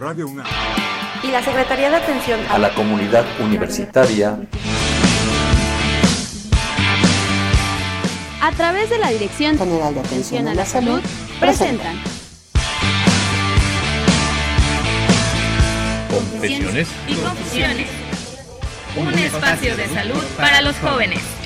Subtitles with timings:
[0.00, 0.46] Radio UNAM.
[1.22, 4.38] Y la Secretaría de Atención a la Comunidad Universitaria.
[8.40, 11.02] A través de la Dirección General de Atención a la Salud
[11.38, 12.00] presentan.
[16.08, 17.88] Confesiones y Confusiones,
[18.96, 21.39] un espacio de salud para los jóvenes.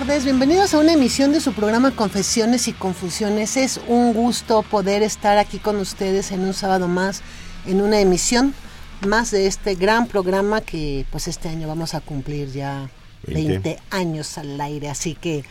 [0.00, 0.24] Tardes.
[0.24, 3.58] Bienvenidos a una emisión de su programa Confesiones y Confusiones.
[3.58, 7.20] Es un gusto poder estar aquí con ustedes en un sábado más,
[7.66, 8.54] en una emisión
[9.06, 12.88] más de este gran programa que pues este año vamos a cumplir ya
[13.26, 14.88] 20, años al aire.
[14.88, 15.44] Así que,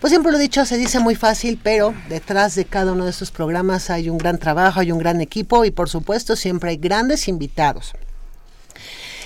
[0.00, 3.10] pues siempre lo he dicho, se dice muy fácil, pero detrás de cada uno de
[3.10, 6.76] estos programas hay un gran trabajo, hay un gran equipo y por supuesto siempre hay
[6.76, 7.94] grandes invitados.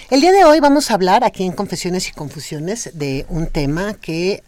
[0.08, 3.94] El día de hoy vamos a hablar aquí en Confesiones y Confusiones de un tema
[3.94, 4.44] que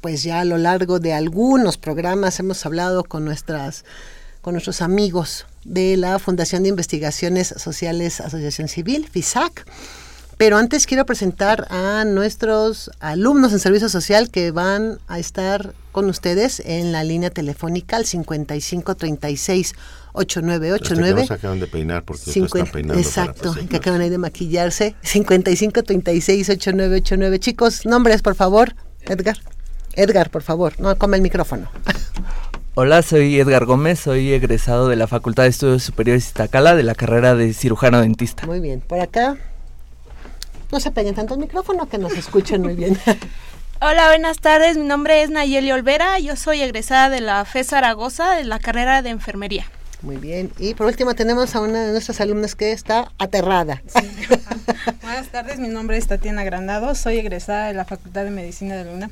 [0.00, 3.84] pues ya a lo largo de algunos programas hemos hablado con nuestras
[4.40, 9.66] con nuestros amigos de la Fundación de Investigaciones Sociales Asociación Civil, FISAC.
[10.38, 16.08] Pero antes quiero presentar a nuestros alumnos en servicio social que van a estar con
[16.08, 19.74] ustedes en la línea telefónica al 5536
[20.12, 21.20] 8989.
[21.22, 23.00] Que se acaban de peinar porque se están peinando.
[23.00, 24.94] Exacto, que acaban ahí de maquillarse.
[25.02, 27.40] 5536 8989.
[27.40, 28.76] Chicos, nombres, por favor.
[29.00, 29.38] Edgar.
[29.98, 30.78] Edgar, por favor.
[30.78, 31.68] No, come el micrófono.
[32.76, 36.94] Hola, soy Edgar Gómez, soy egresado de la Facultad de Estudios Superiores Iztacala de la
[36.94, 38.46] carrera de cirujano dentista.
[38.46, 39.36] Muy bien, por acá.
[40.70, 42.96] No se peguen tanto el micrófono que nos escuchen muy bien.
[43.80, 44.78] Hola, buenas tardes.
[44.78, 46.20] Mi nombre es Nayeli Olvera.
[46.20, 49.66] Yo soy egresada de la FE Zaragoza de la carrera de enfermería.
[50.02, 50.52] Muy bien.
[50.58, 53.82] Y por último tenemos a una de nuestras alumnas que está aterrada.
[53.88, 54.08] Sí.
[55.02, 58.84] Buenas tardes, mi nombre es Tatiana Grandado, soy egresada de la Facultad de Medicina de
[58.84, 59.10] Luna.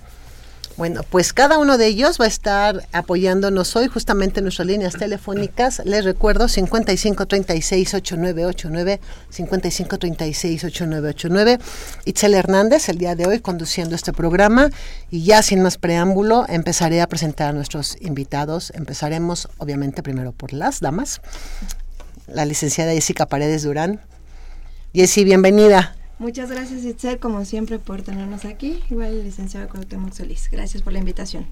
[0.77, 4.93] Bueno, pues cada uno de ellos va a estar apoyándonos hoy justamente en nuestras líneas
[4.93, 5.81] telefónicas.
[5.87, 9.01] Les recuerdo 5536-8989,
[9.35, 11.61] 5536-8989.
[12.05, 14.69] Itzel Hernández el día de hoy conduciendo este programa
[15.11, 18.71] y ya sin más preámbulo empezaré a presentar a nuestros invitados.
[18.75, 21.23] Empezaremos obviamente primero por las damas.
[22.27, 24.03] La licenciada Jessica Paredes Durán.
[24.93, 25.97] Jessy, bienvenida.
[26.19, 28.83] Muchas gracias, Itzel, como siempre, por tenernos aquí.
[28.91, 30.49] Igual, licenciado Cuauhtémoc Solís.
[30.51, 31.47] Gracias por la invitación.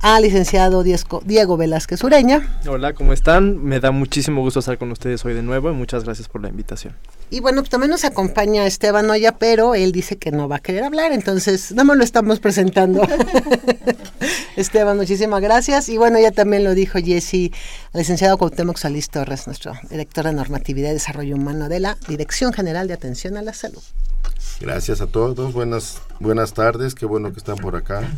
[0.00, 2.60] Ah, licenciado Diego, Diego Velázquez Ureña.
[2.66, 3.62] Hola, ¿cómo están?
[3.62, 6.48] Me da muchísimo gusto estar con ustedes hoy de nuevo y muchas gracias por la
[6.48, 6.94] invitación.
[7.30, 10.60] Y bueno, pues también nos acompaña Esteban Oya, pero él dice que no va a
[10.60, 13.06] querer hablar, entonces no me lo estamos presentando.
[14.56, 15.88] Esteban, muchísimas gracias.
[15.88, 17.52] Y bueno, ya también lo dijo Jessy,
[17.92, 22.88] licenciado Cuauhtémoc Solís Torres, nuestro director de Normatividad y Desarrollo Humano de la Dirección General
[22.88, 23.82] de Atención a la Salud.
[24.60, 28.10] Gracias a todos, buenas, buenas tardes, qué bueno que están por acá.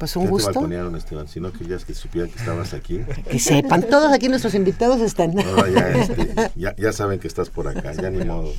[0.00, 0.48] Pues un ya gusto.
[0.48, 3.02] Te balconearon, Esteban, si no querías que supieran que estabas aquí.
[3.30, 5.38] Que sepan, todos aquí nuestros invitados están.
[5.38, 8.50] Ahora ya, este, ya, ya, saben que estás por acá, ya ni modo.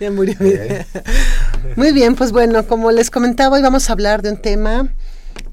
[0.00, 0.34] Ya murió.
[0.40, 0.86] ¿Eh?
[1.76, 4.88] Muy bien, pues bueno, como les comentaba, hoy vamos a hablar de un tema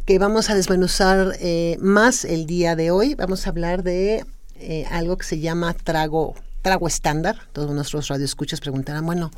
[0.05, 3.15] que vamos a desmenuzar eh, más el día de hoy.
[3.15, 4.25] Vamos a hablar de
[4.55, 7.39] eh, algo que se llama trago, trago estándar.
[7.51, 9.31] Todos nuestros radioescuchas preguntarán, bueno,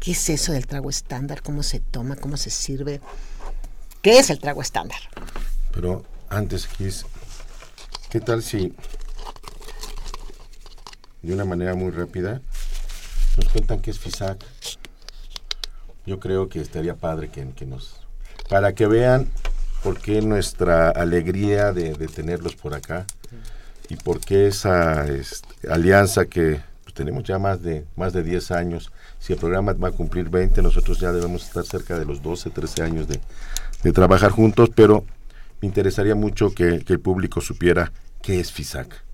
[0.00, 1.42] ¿qué es eso del trago estándar?
[1.42, 2.16] ¿Cómo se toma?
[2.16, 3.02] ¿Cómo se sirve?
[4.06, 5.00] ¿Qué es el trago estándar?
[5.72, 7.04] Pero antes, Gis,
[8.08, 8.72] ¿qué tal si
[11.22, 12.40] de una manera muy rápida
[13.36, 14.44] nos cuentan qué es FISAC?
[16.06, 17.96] Yo creo que estaría padre que, que nos...
[18.48, 19.28] para que vean
[19.82, 23.06] por qué nuestra alegría de, de tenerlos por acá
[23.88, 28.52] y por qué esa este, alianza que pues, tenemos ya más de, más de 10
[28.52, 28.92] años.
[29.18, 32.50] Si el programa va a cumplir 20, nosotros ya debemos estar cerca de los 12,
[32.50, 33.20] 13 años de,
[33.86, 35.04] de trabajar juntos, pero
[35.60, 39.04] me interesaría mucho que, el público supiera qué es FISAC.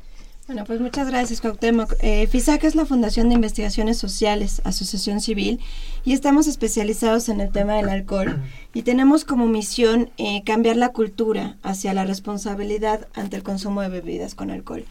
[0.46, 1.94] Bueno, pues muchas gracias, Cuauhtémoc.
[2.00, 5.60] Eh, FISAC es la Fundación de Investigaciones Sociales, Asociación Civil,
[6.04, 8.42] y estamos especializados en el tema del alcohol.
[8.74, 13.88] Y tenemos como misión eh, cambiar la cultura hacia la responsabilidad ante el consumo de
[13.88, 14.84] bebidas con alcohol.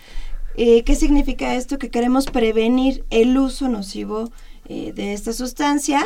[0.56, 1.80] Eh, ¿Qué significa esto?
[1.80, 4.32] Que queremos prevenir el uso nocivo
[4.70, 6.02] de esta sustancia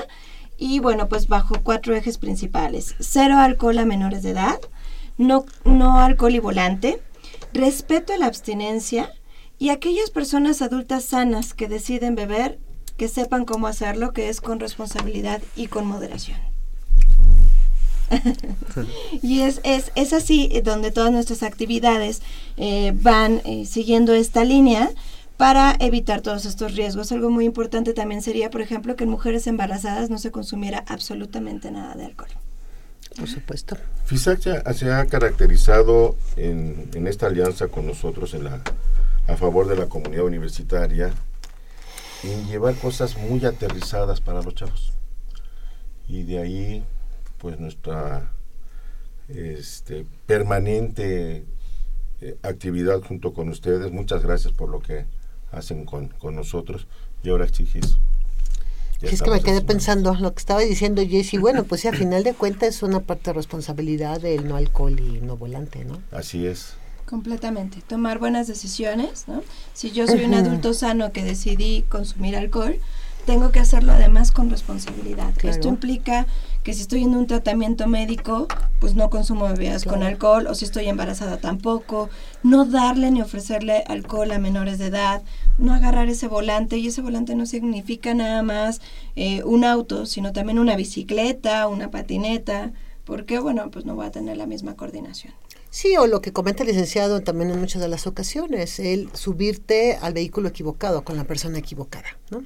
[0.58, 2.96] y bueno, pues bajo cuatro ejes principales.
[3.00, 4.60] Cero alcohol a menores de edad,
[5.18, 7.02] no, no alcohol y volante,
[7.54, 9.12] respeto a la abstinencia
[9.58, 12.60] Y aquellas personas adultas sanas que deciden beber,
[12.98, 16.40] que sepan cómo hacerlo, que es con responsabilidad y con moderación.
[19.22, 22.22] y es, es, es, así donde todas nuestras actividades
[22.58, 24.92] eh, van eh, siguiendo esta línea
[25.38, 27.12] para evitar todos estos riesgos.
[27.12, 31.72] Algo muy importante también sería, por ejemplo, que en mujeres embarazadas no se consumiera absolutamente
[31.72, 32.30] nada de alcohol.
[33.18, 33.78] Por supuesto.
[34.06, 38.62] FISAC se ha caracterizado en, en, esta alianza con nosotros en la,
[39.28, 41.14] a favor de la comunidad universitaria
[42.24, 44.94] en llevar cosas muy aterrizadas para los chavos.
[46.08, 46.84] Y de ahí,
[47.38, 48.32] pues nuestra
[49.30, 51.46] este, permanente
[52.22, 53.92] eh, actividad junto con ustedes.
[53.92, 55.06] Muchas gracias por lo que
[55.52, 56.88] hacen con, con nosotros.
[57.24, 57.98] Y ahora exigís.
[59.00, 61.94] Si es que me quedé pensando lo que estaba diciendo Jesse, bueno, pues sí, a
[61.94, 66.02] final de cuentas es una parte de responsabilidad del no alcohol y no volante, ¿no?
[66.12, 66.74] Así es.
[67.06, 67.82] Completamente.
[67.86, 69.44] Tomar buenas decisiones, ¿no?
[69.74, 72.80] Si yo soy un adulto sano que decidí consumir alcohol,
[73.26, 75.34] tengo que hacerlo además con responsabilidad.
[75.36, 75.56] Claro.
[75.56, 76.26] Esto implica
[76.66, 78.48] que si estoy en un tratamiento médico,
[78.80, 80.00] pues no consumo bebidas Claro.
[80.00, 82.10] con alcohol, o si estoy embarazada tampoco,
[82.42, 85.22] no darle ni ofrecerle alcohol a menores de edad,
[85.60, 88.82] no agarrar ese volante, y ese volante no significa nada más
[89.16, 92.74] eh, un auto, sino también una bicicleta, una patineta,
[93.04, 95.34] porque bueno, pues no voy a tener la misma coordinación.
[95.70, 99.98] Sí, o lo que comenta el licenciado también en muchas de las ocasiones, el subirte
[100.02, 102.44] al vehículo equivocado con la persona equivocada, ¿no?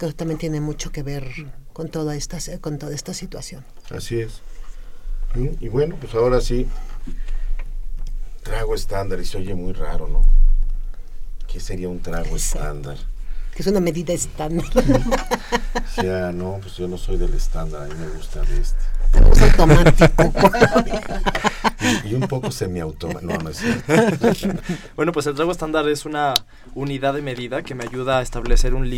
[0.00, 1.30] Que también tiene mucho que ver
[1.74, 3.66] con toda esta, con toda esta situación.
[3.94, 4.40] Así es.
[5.60, 6.66] Y, bueno, pues ahora sí,
[8.42, 10.24] trago estándar y se oye muy raro, ¿no?
[11.46, 12.96] ¿Qué sería un trago estándar?
[13.54, 14.70] Que es una medida estándar.
[15.90, 18.80] O sea, no, pues yo no soy del estándar, a mí me gusta de este.
[19.32, 20.32] Es automático.
[22.04, 23.32] Y, un poco semiautomático.
[23.32, 23.50] No, no.
[24.96, 26.34] Bueno, pues el trago estándar es una
[26.74, 28.88] unidad de medida que me ayuda a establecer un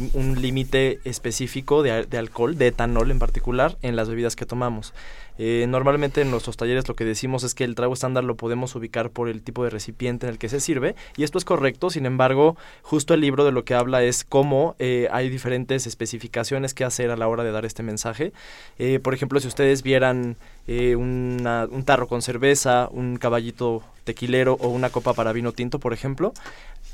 [0.41, 4.93] límite específico de, de alcohol, de etanol en particular, en las bebidas que tomamos.
[5.39, 8.75] Eh, normalmente en nuestros talleres lo que decimos es que el trago estándar lo podemos
[8.75, 11.89] ubicar por el tipo de recipiente en el que se sirve y esto es correcto,
[11.89, 16.75] sin embargo, justo el libro de lo que habla es cómo eh, hay diferentes especificaciones
[16.75, 18.33] que hacer a la hora de dar este mensaje.
[18.79, 20.37] Eh, por ejemplo, si ustedes vieran
[20.67, 25.79] eh, una- un tarro con cerveza, un caballito tequilero o una copa para vino tinto,
[25.79, 26.33] por ejemplo,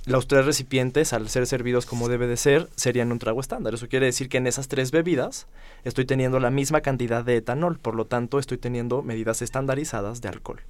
[0.07, 3.75] los tres recipientes, al ser servidos como debe de ser, serían un trago estándar.
[3.75, 5.47] Eso quiere decir que en esas tres bebidas
[5.85, 10.29] estoy teniendo la misma cantidad de etanol, por lo tanto estoy teniendo medidas estandarizadas de
[10.29, 10.61] alcohol.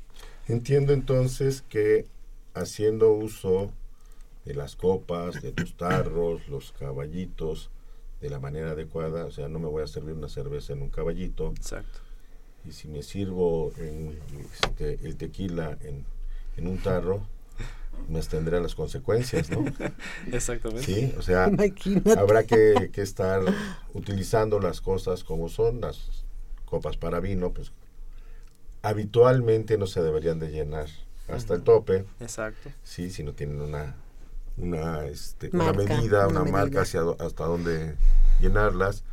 [0.48, 2.06] Entiendo entonces que
[2.54, 3.70] haciendo uso
[4.44, 7.70] de las copas, de los tarros, los caballitos,
[8.20, 10.88] de la manera adecuada, o sea, no me voy a servir una cerveza en un
[10.90, 11.50] caballito.
[11.50, 12.00] Exacto.
[12.68, 14.18] Y si me sirvo en,
[14.52, 16.04] este, el tequila en,
[16.56, 17.22] en un tarro,
[18.08, 19.64] me tendré las consecuencias, ¿no?
[20.32, 20.84] Exactamente.
[20.84, 22.18] Sí, o sea, Imagínate.
[22.18, 23.40] habrá que, que estar
[23.94, 26.24] utilizando las cosas como son, las
[26.66, 27.72] copas para vino, pues
[28.82, 30.88] habitualmente no se deberían de llenar
[31.28, 32.70] hasta el tope, Exacto.
[32.84, 33.96] sí, si no tienen una
[34.58, 36.82] una, este, una medida, una una, marca medida.
[36.82, 37.94] hacia hasta dónde
[38.40, 39.04] llenarlas.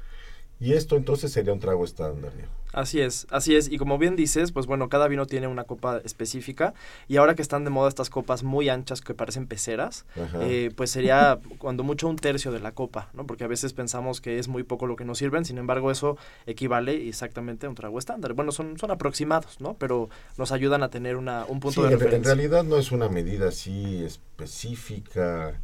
[0.59, 2.49] Y esto entonces sería un trago estándar, Diego.
[2.71, 3.69] Así es, así es.
[3.71, 6.73] Y como bien dices, pues bueno, cada vino tiene una copa específica.
[7.07, 10.05] Y ahora que están de moda estas copas muy anchas que parecen peceras,
[10.41, 13.25] eh, pues sería cuando mucho un tercio de la copa, ¿no?
[13.25, 16.17] Porque a veces pensamos que es muy poco lo que nos sirven, sin embargo eso
[16.45, 18.33] equivale exactamente a un trago estándar.
[18.33, 19.75] Bueno, son, son aproximados, ¿no?
[19.75, 22.33] Pero nos ayudan a tener una, un punto Sí, de en, re- en referencia.
[22.35, 25.59] realidad no es una medida así específica.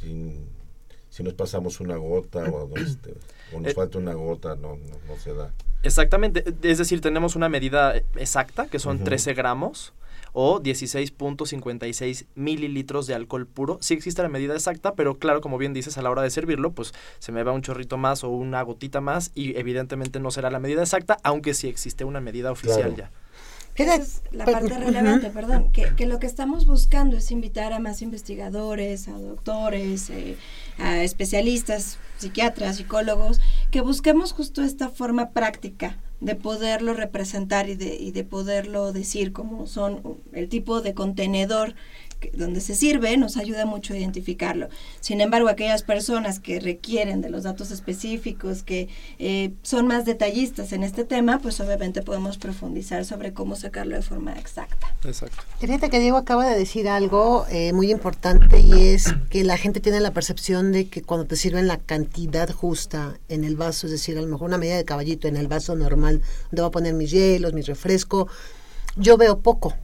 [0.00, 0.46] sin-
[1.16, 3.14] si nos pasamos una gota o, este,
[3.54, 5.50] o nos Eh, falta una gota, no, no, no se da.
[5.82, 9.04] Exactamente, es decir, tenemos una medida exacta, que son Ujú.
[9.06, 9.94] 13 gramos
[10.34, 13.78] o 16.56 mililitros de alcohol puro.
[13.80, 16.72] Sí existe la medida exacta, pero claro, como bien dices, a la hora de servirlo,
[16.72, 20.50] pues se me va un chorrito más o una gotita más y evidentemente no será
[20.50, 22.96] la medida exacta, aunque sí existe una medida oficial Claro.
[22.96, 23.10] ya.
[23.76, 27.78] Esa es la parte relevante, perdón, que, que lo que estamos buscando es invitar a
[27.78, 30.36] más investigadores, a doctores, eh,
[30.78, 33.40] a especialistas, psiquiatras, psicólogos,
[33.70, 39.32] que busquemos justo esta forma práctica de poderlo representar y de, y de poderlo decir
[39.32, 41.74] como son el tipo de contenedor
[42.34, 44.68] donde se sirve nos ayuda mucho a identificarlo.
[45.00, 50.72] Sin embargo, aquellas personas que requieren de los datos específicos, que eh, son más detallistas
[50.72, 54.94] en este tema, pues obviamente podemos profundizar sobre cómo sacarlo de forma exacta.
[55.04, 55.42] Exacto.
[55.58, 59.80] Fíjate que Diego acaba de decir algo eh, muy importante y es que la gente
[59.80, 63.92] tiene la percepción de que cuando te sirven la cantidad justa en el vaso, es
[63.92, 66.70] decir, a lo mejor una medida de caballito en el vaso normal, donde voy a
[66.70, 68.28] poner mis hielos, mi refresco,
[68.96, 69.74] yo veo poco.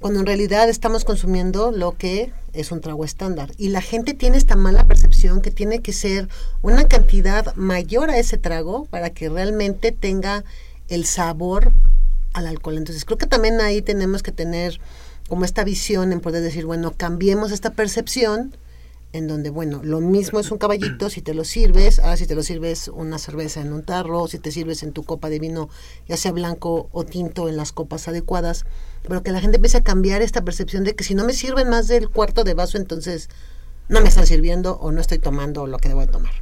[0.00, 3.52] Cuando en realidad estamos consumiendo lo que es un trago estándar.
[3.56, 6.28] Y la gente tiene esta mala percepción que tiene que ser
[6.62, 10.44] una cantidad mayor a ese trago para que realmente tenga
[10.88, 11.72] el sabor
[12.32, 12.76] al alcohol.
[12.76, 14.80] Entonces creo que también ahí tenemos que tener
[15.28, 18.52] como esta visión en poder decir, bueno, cambiemos esta percepción
[19.16, 22.34] en donde, bueno, lo mismo es un caballito si te lo sirves, ah, si te
[22.34, 25.68] lo sirves una cerveza en un tarro, si te sirves en tu copa de vino,
[26.06, 28.64] ya sea blanco o tinto, en las copas adecuadas,
[29.02, 31.68] pero que la gente empiece a cambiar esta percepción de que si no me sirven
[31.68, 33.28] más del cuarto de vaso, entonces
[33.88, 36.32] no me están sirviendo o no estoy tomando lo que debo de tomar.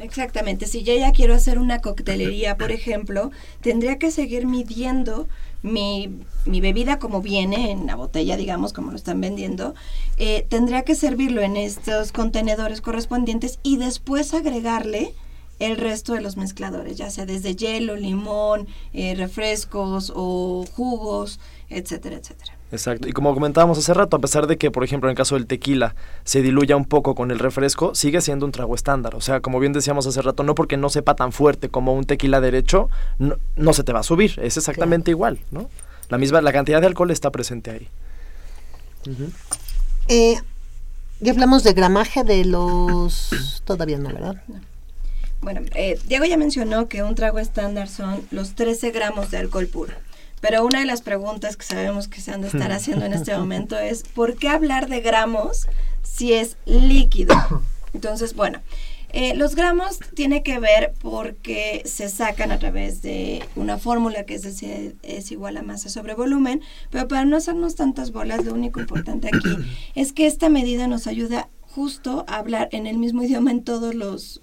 [0.00, 3.30] Exactamente, si yo ya quiero hacer una coctelería, por ejemplo,
[3.60, 5.28] tendría que seguir midiendo
[5.62, 9.74] mi, mi, bebida como viene en la botella, digamos, como lo están vendiendo,
[10.18, 15.14] eh, tendría que servirlo en estos contenedores correspondientes y después agregarle
[15.58, 21.38] el resto de los mezcladores, ya sea desde hielo, limón, eh, refrescos o jugos,
[21.74, 22.54] etcétera, etcétera.
[22.72, 23.08] Exacto.
[23.08, 25.46] Y como comentábamos hace rato, a pesar de que, por ejemplo, en el caso del
[25.46, 29.14] tequila se diluya un poco con el refresco, sigue siendo un trago estándar.
[29.14, 32.04] O sea, como bien decíamos hace rato, no porque no sepa tan fuerte como un
[32.04, 32.88] tequila derecho,
[33.18, 34.38] no, se te va a subir.
[34.42, 35.68] Es exactamente igual, ¿no?
[36.08, 37.88] La misma, la cantidad de alcohol está presente ahí.
[40.08, 40.36] Eh,
[41.20, 43.30] ya hablamos de gramaje de los...
[43.64, 44.42] Todavía no, ¿verdad?
[45.40, 49.66] Bueno, eh, Diego ya mencionó que un trago estándar son los 13 gramos de alcohol
[49.66, 49.92] puro.
[50.44, 53.34] Pero una de las preguntas que sabemos que se han de estar haciendo en este
[53.38, 55.68] momento es, ¿por qué hablar de gramos
[56.02, 57.34] si es líquido?
[57.94, 58.60] Entonces, bueno,
[59.08, 64.34] eh, los gramos tiene que ver porque se sacan a través de una fórmula que
[64.34, 66.60] es, decir, es igual a masa sobre volumen,
[66.90, 69.56] pero para no hacernos tantas bolas, lo único importante aquí
[69.94, 74.40] es que esta medida nos ayuda justo hablar en el mismo idioma en todos los,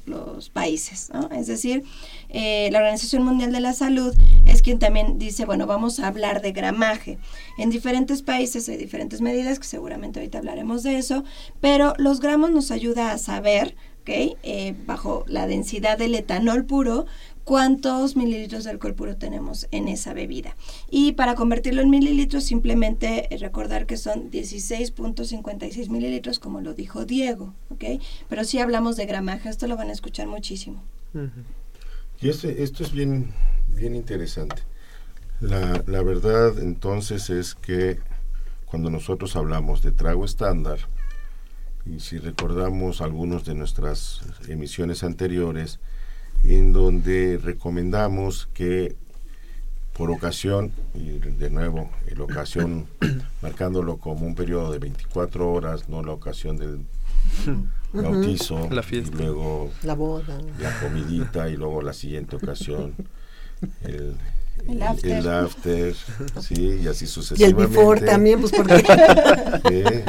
[0.53, 1.09] países.
[1.31, 1.83] Es decir,
[2.29, 4.13] eh, la Organización Mundial de la Salud
[4.45, 7.19] es quien también dice, bueno, vamos a hablar de gramaje.
[7.57, 11.23] En diferentes países hay diferentes medidas, que seguramente ahorita hablaremos de eso,
[11.61, 13.75] pero los gramos nos ayuda a saber.
[14.13, 17.05] Eh, bajo la densidad del etanol puro,
[17.43, 20.55] cuántos mililitros de alcohol puro tenemos en esa bebida.
[20.89, 27.53] Y para convertirlo en mililitros, simplemente recordar que son 16.56 mililitros, como lo dijo Diego,
[27.69, 28.01] ¿ok?
[28.29, 30.83] Pero si hablamos de gramaje, esto lo van a escuchar muchísimo.
[32.21, 33.33] Y este, esto es bien,
[33.67, 34.62] bien interesante.
[35.39, 38.00] La, la verdad entonces es que
[38.65, 40.79] cuando nosotros hablamos de trago estándar,
[41.86, 45.79] y si recordamos algunos de nuestras emisiones anteriores,
[46.43, 48.95] en donde recomendamos que
[49.93, 52.88] por ocasión, y de nuevo, la ocasión
[53.41, 56.79] marcándolo como un periodo de 24 horas, no la ocasión del
[57.93, 59.15] bautizo, la fiesta.
[59.15, 62.95] y luego la boda, la comidita y luego la siguiente ocasión,
[63.83, 64.15] el,
[64.67, 64.81] el,
[65.27, 65.93] after.
[66.39, 67.62] sí, y así sucesivamente.
[67.62, 68.83] Y el before también, pues porque...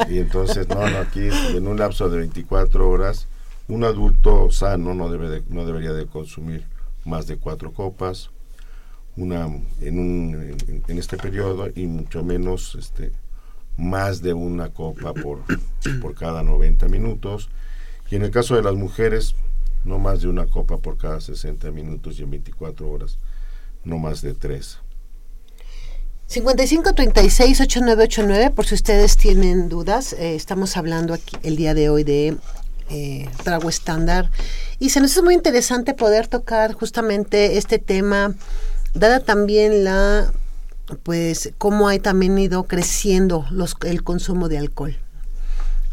[0.09, 3.27] y entonces, no, no, aquí en un lapso de 24 horas
[3.67, 6.65] un adulto sano no, debe no debería de consumir
[7.05, 8.29] más de cuatro copas
[9.15, 9.45] una
[9.81, 13.11] en, un, en, este periodo y mucho menos este,
[13.77, 15.43] más de una copa por,
[16.01, 17.49] por cada 90 minutos.
[18.09, 19.35] Y en el caso de las mujeres,
[19.83, 23.17] no más de una copa por cada 60 minutos y en 24 horas,
[23.83, 24.79] no más de tres.
[26.27, 31.89] 55 36 8989 por si ustedes tienen dudas eh, estamos hablando aquí el día de
[31.89, 32.37] hoy de
[32.89, 34.29] eh, trago estándar.
[34.79, 38.35] Y se nos hace muy interesante poder tocar justamente este tema,
[38.93, 40.31] dada también la,
[41.03, 44.97] pues, cómo ha también ido creciendo los, el consumo de alcohol.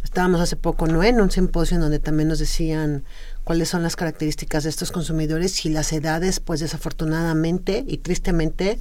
[0.04, 1.04] Estábamos hace poco, ¿no?
[1.04, 3.04] En un simposio en donde también nos decían
[3.44, 8.78] cuáles son las características de estos consumidores y las edades, pues desafortunadamente y tristemente,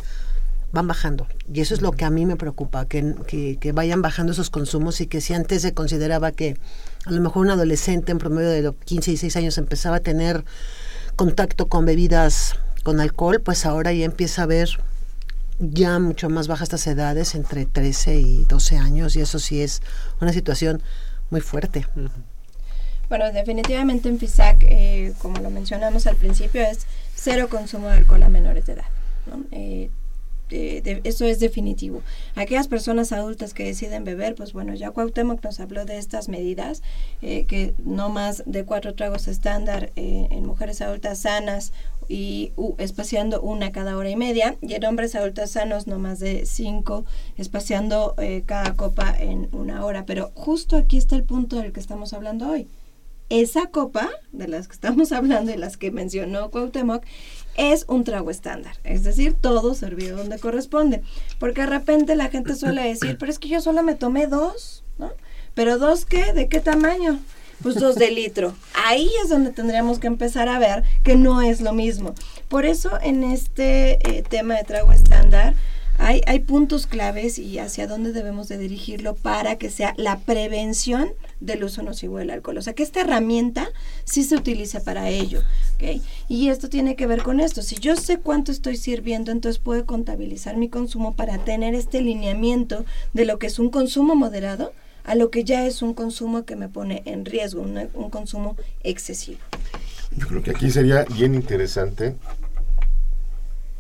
[0.71, 1.27] van bajando.
[1.51, 5.01] Y eso es lo que a mí me preocupa, que, que, vayan bajando esos consumos
[5.01, 6.57] y que si antes se consideraba que
[7.05, 9.99] a lo mejor un adolescente en promedio de los 15 y 16 años empezaba a
[9.99, 10.43] tener
[11.15, 14.69] contacto con bebidas con alcohol, pues ahora ya empieza a ver
[15.59, 19.81] ya mucho más bajas estas edades, entre 13 y 12 años, y eso sí es
[20.21, 20.81] una situación
[21.29, 21.85] muy fuerte.
[23.09, 28.23] Bueno, definitivamente en FISAC, eh, como lo mencionamos al principio, es cero consumo de alcohol
[28.23, 28.85] a menores de edad.
[29.27, 29.43] ¿no?
[29.51, 29.89] Eh,
[30.49, 32.01] eso es definitivo.
[32.35, 36.81] Aquellas personas adultas que deciden beber, pues bueno, ya Cuauhtémoc nos habló de estas medidas,
[37.21, 41.73] eh, que no más de cuatro tragos estándar eh, en mujeres adultas sanas
[42.07, 46.45] y espaciando una cada hora y media, y en hombres adultos sanos no más de
[46.45, 47.05] cinco,
[47.37, 50.05] espaciando eh, cada copa en una hora.
[50.05, 52.67] Pero justo aquí está el punto del que estamos hablando hoy.
[53.29, 57.05] esa copa de las que estamos hablando y las que mencionó Cuauhtémoc
[57.59, 61.03] es un trago estándar, es decir, todo servido donde corresponde,
[61.39, 64.85] porque de repente la gente suele decir, pero es que yo solo me tomé dos,
[64.97, 65.11] ¿no?
[65.55, 67.19] Pero dos qué, ¿de qué tamaño?
[67.61, 68.53] Pues dos de litro.
[68.85, 72.15] Ahí es donde tendríamos que empezar a ver que no es lo mismo.
[72.47, 75.55] Por eso en este eh, tema de trago estándar
[75.99, 81.11] hay, hay puntos claves y hacia dónde debemos de dirigirlo para que sea la prevención
[81.39, 82.57] del uso nocivo del alcohol.
[82.57, 83.69] O sea, que esta herramienta
[84.05, 85.41] sí se utilice para ello.
[85.75, 86.01] ¿ok?
[86.27, 87.61] Y esto tiene que ver con esto.
[87.61, 92.85] Si yo sé cuánto estoy sirviendo, entonces puedo contabilizar mi consumo para tener este lineamiento
[93.13, 96.55] de lo que es un consumo moderado a lo que ya es un consumo que
[96.55, 99.39] me pone en riesgo, un, un consumo excesivo.
[100.15, 102.15] Yo creo que aquí sería bien interesante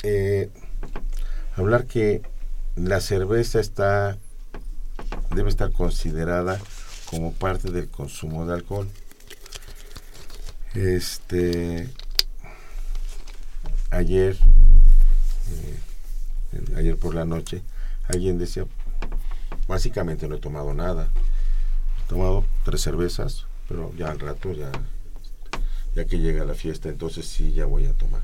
[0.03, 0.49] eh,
[1.59, 2.21] hablar que
[2.75, 4.17] la cerveza está
[5.35, 6.59] debe estar considerada
[7.09, 8.87] como parte del consumo de alcohol.
[10.73, 11.89] Este
[13.91, 14.37] ayer
[15.51, 15.79] eh,
[16.77, 17.61] ayer por la noche
[18.07, 18.65] alguien decía
[19.67, 21.09] básicamente no he tomado nada.
[21.99, 24.71] He tomado tres cervezas, pero ya al rato ya
[25.95, 28.21] ya que llega la fiesta, entonces sí ya voy a tomar.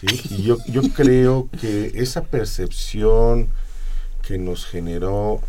[0.00, 0.06] ¿Sí?
[0.30, 3.48] Y yo, yo creo que esa percepción
[4.22, 5.40] que nos generó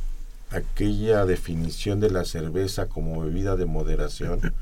[0.51, 4.53] aquella definición de la cerveza como bebida de moderación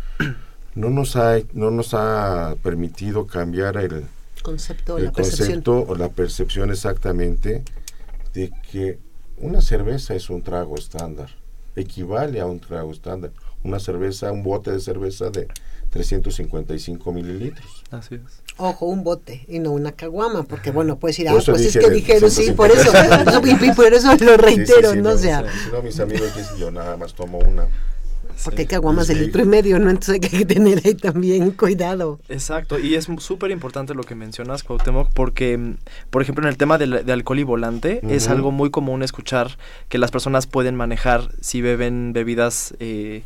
[0.75, 4.05] no nos ha no nos ha permitido cambiar el
[4.43, 7.63] concepto, el la concepto o la percepción exactamente
[8.33, 8.99] de que
[9.37, 11.29] una cerveza es un trago estándar
[11.75, 13.31] equivale a un trago estándar
[13.63, 15.47] una cerveza un bote de cerveza de
[15.89, 18.21] 355 mililitros Así es.
[18.57, 21.65] Ojo, un bote y no una caguama, porque bueno, puedes ir, ah, Por eso pues
[21.65, 23.65] es que de dijeron, sí, por eso, 150.
[23.65, 25.09] y, y por eso lo Sí, sí, reitero, sí, ¿no?
[25.11, 27.67] O sea, Si no, mis amigos dicen, yo nada más tomo una.
[28.43, 29.91] porque hay caguamas de litro y medio, ¿no?
[29.91, 32.19] Entonces hay que tener ahí también cuidado.
[32.29, 35.75] Exacto, y es súper importante lo que mencionas, Cuauhtémoc, porque,
[36.09, 39.57] por ejemplo, en el tema del- de, alcohol y volante, es algo muy común escuchar
[39.87, 43.21] que las personas pueden manejar si beben bebidas eh,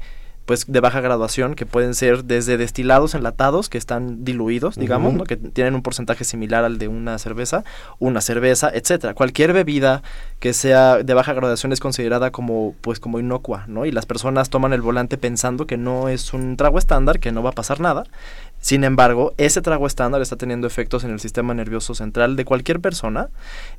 [0.52, 5.14] pues de baja graduación, que pueden ser desde destilados enlatados, que están diluidos, digamos.
[5.14, 5.24] ¿no?
[5.24, 7.64] que tienen un porcentaje similar al de una cerveza,
[8.00, 9.14] una cerveza, etcétera.
[9.14, 10.04] Cualquier bebida
[10.42, 13.86] que sea de baja graduación es considerada como pues como inocua, ¿no?
[13.86, 17.42] Y las personas toman el volante pensando que no es un trago estándar, que no
[17.42, 18.04] va a pasar nada.
[18.62, 22.80] Sin embargo, ese trago estándar está teniendo efectos en el sistema nervioso central de cualquier
[22.80, 23.30] persona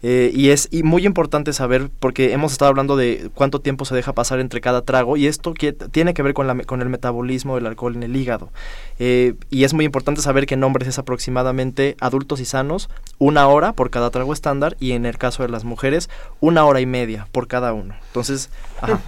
[0.03, 3.95] eh, y es y muy importante saber porque hemos estado hablando de cuánto tiempo se
[3.95, 6.89] deja pasar entre cada trago y esto que, tiene que ver con, la, con el
[6.89, 8.51] metabolismo del alcohol en el hígado.
[8.99, 13.47] Eh, y es muy importante saber que en hombres es aproximadamente adultos y sanos una
[13.47, 16.87] hora por cada trago estándar y en el caso de las mujeres una hora y
[16.87, 17.95] media por cada uno.
[18.09, 19.01] Entonces, ajá.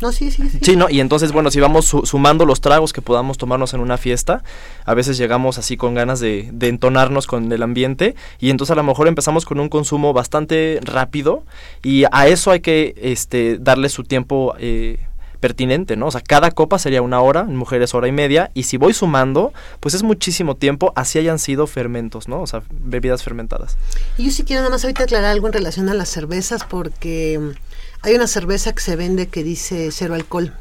[0.00, 0.58] No, sí, sí, sí.
[0.62, 0.88] Sí, ¿no?
[0.88, 4.42] Y entonces, bueno, si vamos su- sumando los tragos que podamos tomarnos en una fiesta,
[4.86, 8.76] a veces llegamos así con ganas de, de entonarnos con el ambiente y entonces a
[8.76, 11.44] lo mejor empezamos con un consumo bastante rápido
[11.82, 14.98] y a eso hay que este, darle su tiempo eh,
[15.40, 16.06] pertinente, ¿no?
[16.06, 18.92] O sea, cada copa sería una hora, en mujeres hora y media, y si voy
[18.92, 22.40] sumando, pues es muchísimo tiempo, así hayan sido fermentos, ¿no?
[22.40, 23.76] O sea, bebidas fermentadas.
[24.16, 27.38] Y yo sí quiero nada más ahorita aclarar algo en relación a las cervezas, porque
[27.38, 27.50] mm,
[28.02, 30.54] hay una cerveza que se vende que dice cero alcohol.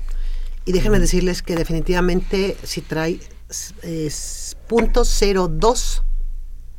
[0.66, 6.04] Y déjenme decirles que definitivamente si trae s- es punto cero dos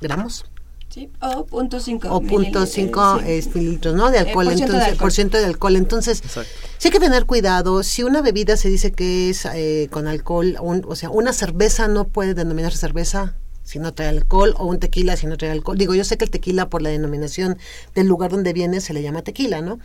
[0.01, 0.45] gramos
[0.89, 1.11] ¿sí?
[1.21, 2.09] O punto cinco.
[2.09, 3.51] o punto mililitros, cinco sí.
[3.55, 4.11] mililitros, ¿no?
[4.11, 4.99] De Eh, alcohol, por ciento de entonces, alcohol.
[5.05, 5.77] por ciento de alcohol.
[5.77, 6.51] Entonces, Exacto.
[6.79, 7.83] sí hay que tener cuidado.
[7.83, 11.89] Si una bebida se dice que es eh, con alcohol, un- o sea, una cerveza
[11.89, 15.77] no puede denominarse cerveza si no trae alcohol, o un tequila si no trae alcohol.
[15.77, 17.59] Digo, yo sé que el tequila por la denominación
[17.95, 19.79] del lugar donde viene se le llama tequila, ¿no?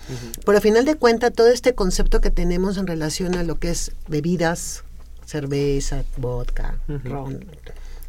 [0.45, 3.71] Pero al final de cuentas, todo este concepto que tenemos en relación a lo que
[3.71, 4.82] es bebidas,
[5.25, 7.09] cerveza, vodka, Ujú.
[7.09, 7.45] ron,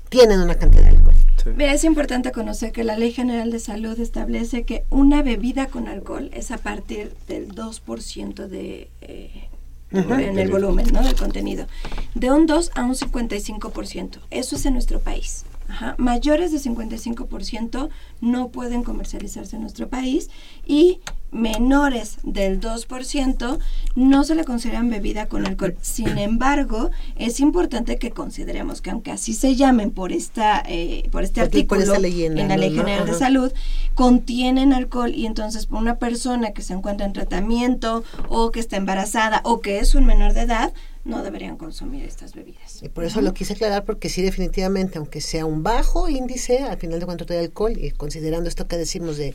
[0.09, 1.15] tienen una cantidad de alcohol.
[1.43, 1.51] Sí.
[1.57, 5.89] Mira, es importante conocer que la Ley General de Salud establece que una bebida con
[5.89, 9.49] alcohol es a partir del 2% de, eh,
[9.91, 11.03] en el volumen, ¿no?
[11.03, 11.67] Del contenido.
[12.15, 14.19] De un 2 a un 55%.
[14.31, 15.45] Eso es en nuestro país.
[15.69, 15.95] Ajá.
[15.99, 17.89] Mayores de 55%
[18.21, 20.29] no pueden comercializarse en nuestro país
[20.67, 21.01] y
[21.35, 23.59] menores del 2%
[23.97, 25.77] no se le consideran bebida con alcohol.
[25.83, 31.25] Sin embargo, es importante que consideremos que aunque así se llamen por esta eh, por
[31.25, 32.57] este artículo leyenda, en la.
[32.57, 32.85] Ley ¿no?
[32.85, 33.15] General de.
[33.15, 33.53] Salud,
[33.95, 38.77] contienen alcohol y entonces por una persona que se encuentra en tratamiento o que está
[38.77, 40.73] embarazada o que es un menor de edad,
[41.05, 42.83] no deberían consumir estas bebidas.
[42.83, 46.79] Y por eso lo quise aclarar, porque sí, definitivamente, aunque sea un bajo índice, al
[46.79, 49.35] final de cuentas trae alcohol, y considerando esto que decimos de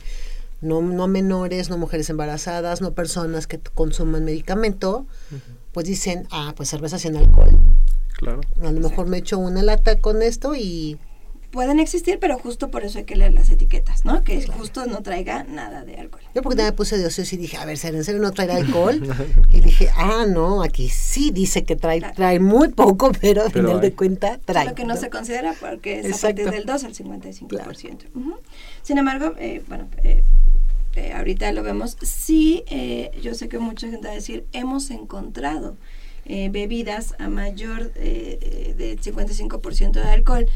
[0.60, 5.06] no, no menores, no mujeres embarazadas, no personas que consuman medicamento,
[5.72, 7.50] pues dicen, ah, pues cerveza sin alcohol.
[8.16, 8.40] Claro.
[8.62, 10.98] A lo mejor me echo una lata con esto y
[11.50, 14.22] Pueden existir, pero justo por eso hay que leer las etiquetas, ¿no?
[14.22, 16.22] Que justo no traiga nada de alcohol.
[16.32, 18.30] Yo porque también me puse de ocioso y dije, a ver, ¿será en serio no
[18.30, 19.02] traerá alcohol?
[19.50, 23.76] y dije, ah, no, aquí sí dice que trae, trae muy poco, pero al final
[23.76, 23.80] hay.
[23.80, 24.66] de cuenta trae.
[24.66, 26.44] Lo que no, se considera porque es a Exacto.
[26.44, 27.98] partir del 2 al 55%.
[28.14, 28.34] Ujú.
[28.82, 30.22] Sin embargo, eh, bueno, eh,
[30.96, 31.96] eh, ahorita lo vemos.
[32.02, 35.76] Sí, eh, yo sé que mucha gente va a decir, hemos encontrado
[36.24, 40.46] eh, bebidas a mayor del 55% de alcohol.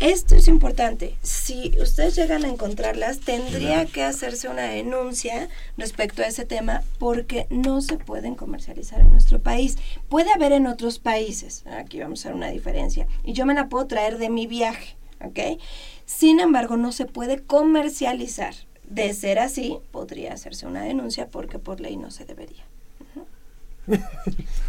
[0.00, 1.16] Esto es importante.
[1.22, 7.48] Si ustedes llegan a encontrarlas, tendría que hacerse una denuncia respecto a ese tema porque
[7.50, 9.76] no se pueden comercializar en nuestro país.
[10.08, 11.64] Puede haber en otros países.
[11.66, 13.08] Aquí vamos a ver una diferencia.
[13.24, 15.60] Y yo me la puedo traer de mi viaje, ¿ok?
[16.06, 18.54] Sin embargo, no se puede comercializar.
[18.90, 22.64] De ser así, podría hacerse una denuncia porque por ley no se debería.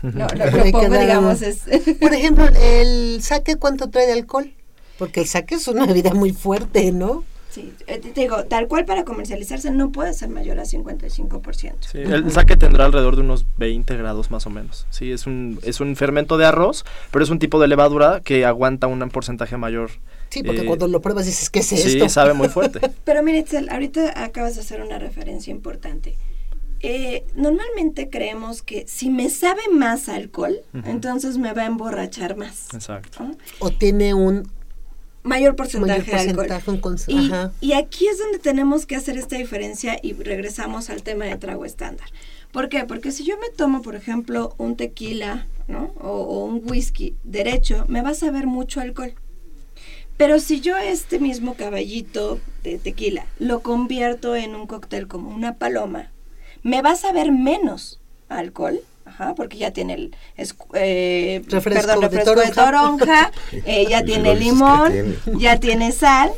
[0.01, 1.63] No, lo propongo, digamos, es...
[1.99, 4.51] Por ejemplo, el saque, ¿cuánto trae de alcohol?
[4.97, 7.23] Porque el saque es una bebida muy fuerte, ¿no?
[7.49, 11.73] Sí, eh, te digo, tal cual para comercializarse no puede ser mayor a 55%.
[11.79, 14.85] Sí, el saque tendrá alrededor de unos 20 grados más o menos.
[14.91, 18.45] Sí, es un, es un fermento de arroz, pero es un tipo de levadura que
[18.45, 19.89] aguanta un porcentaje mayor.
[20.29, 22.07] Sí, porque Eh, cuando lo pruebas dices, ¿qué es Sí, esto?
[22.09, 22.79] sabe muy fuerte.
[23.03, 26.15] Pero mire, Itzel, ahorita acabas de hacer una referencia importante.
[26.81, 32.67] Eh, normalmente creemos que si me sabe más alcohol, entonces me va a emborrachar más.
[32.73, 33.23] Exacto.
[33.23, 33.37] ¿no?
[33.59, 34.49] O tiene un
[35.23, 36.35] Mayor porcentaje, mayor de alcohol.
[36.47, 37.51] porcentaje, un cons- Y, ajá.
[37.59, 41.65] y aquí es donde tenemos que hacer esta diferencia y regresamos al tema de trago
[41.65, 42.07] estándar.
[42.53, 42.85] ¿Por qué?
[42.85, 45.91] Porque si yo me tomo, por ejemplo, un tequila, ¿no?
[45.99, 49.13] O, o un whisky derecho, me va a saber mucho alcohol.
[50.19, 55.53] Pero si yo este mismo caballito de tequila lo convierto en un cóctel como una
[55.55, 56.11] paloma,
[56.61, 58.81] me va a saber menos alcohol.
[59.05, 60.15] Ajá, porque ya tiene el
[60.73, 63.31] eh, Refresco perdón, de refresco de toronja,
[63.65, 65.15] eh, ya tiene limón, tiene.
[65.39, 66.31] ya tiene sal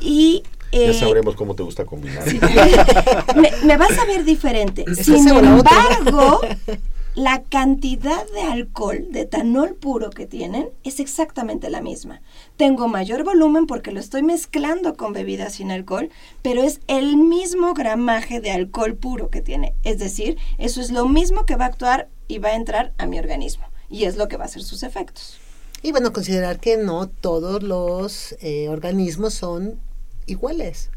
[0.00, 2.22] y Ya eh, sabremos cómo te gusta combinar.
[3.34, 4.84] me, me va a saber diferente.
[4.94, 6.40] Sin embargo,
[7.14, 12.20] la cantidad de alcohol, de etanol puro que tienen, es exactamente la misma.
[12.56, 16.10] Tengo mayor volumen porque lo estoy mezclando con bebidas sin alcohol,
[16.42, 19.74] pero es el mismo gramaje de alcohol puro que tiene.
[19.84, 23.06] Es decir, eso es lo mismo que va a actuar y va a entrar a
[23.06, 23.64] mi organismo.
[23.88, 25.38] Y es lo que va a hacer sus efectos.
[25.82, 29.78] Y bueno, considerar que no todos los eh, organismos son
[30.26, 30.90] iguales.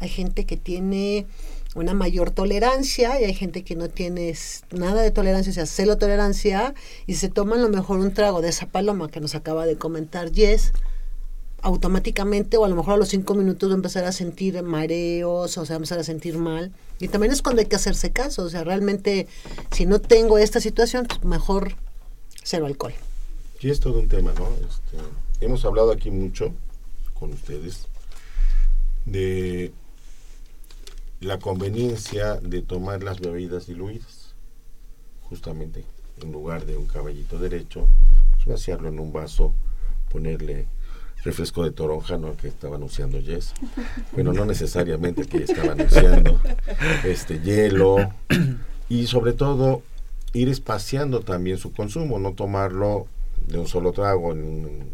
[0.00, 1.26] Hay gente que tiene
[1.74, 4.34] una mayor tolerancia y hay gente que no tiene
[4.70, 6.74] nada de tolerancia, o sea, celo tolerancia,
[7.06, 9.76] y se toman a lo mejor un trago de esa paloma que nos acaba de
[9.76, 10.72] comentar Jess,
[11.62, 15.64] automáticamente o a lo mejor a los cinco minutos a empezar a sentir mareos o
[15.64, 16.72] se va a empezar a sentir mal.
[17.00, 19.26] Y también es cuando hay que hacerse caso, o sea, realmente
[19.72, 21.74] si no tengo esta situación, pues mejor
[22.42, 22.92] cero alcohol.
[23.60, 24.46] Sí, es todo un tema, ¿no?
[24.68, 24.98] Este,
[25.40, 26.52] hemos hablado aquí mucho
[27.14, 27.88] con ustedes
[29.06, 29.72] de
[31.20, 34.34] la conveniencia de tomar las bebidas diluidas.
[35.22, 35.84] Justamente,
[36.22, 37.88] en lugar de un caballito derecho,
[38.34, 39.52] pues vaciarlo en un vaso,
[40.10, 40.66] ponerle
[41.24, 42.36] refresco de toronja, ¿no?
[42.36, 43.54] Que estaba anunciando Jess.
[44.12, 46.38] Bueno, no necesariamente que estaba anunciando.
[47.04, 47.96] Este, hielo.
[48.90, 49.82] Y sobre todo,
[50.34, 53.06] ir espaciando también su consumo, no tomarlo
[53.48, 54.90] de un solo trago, en-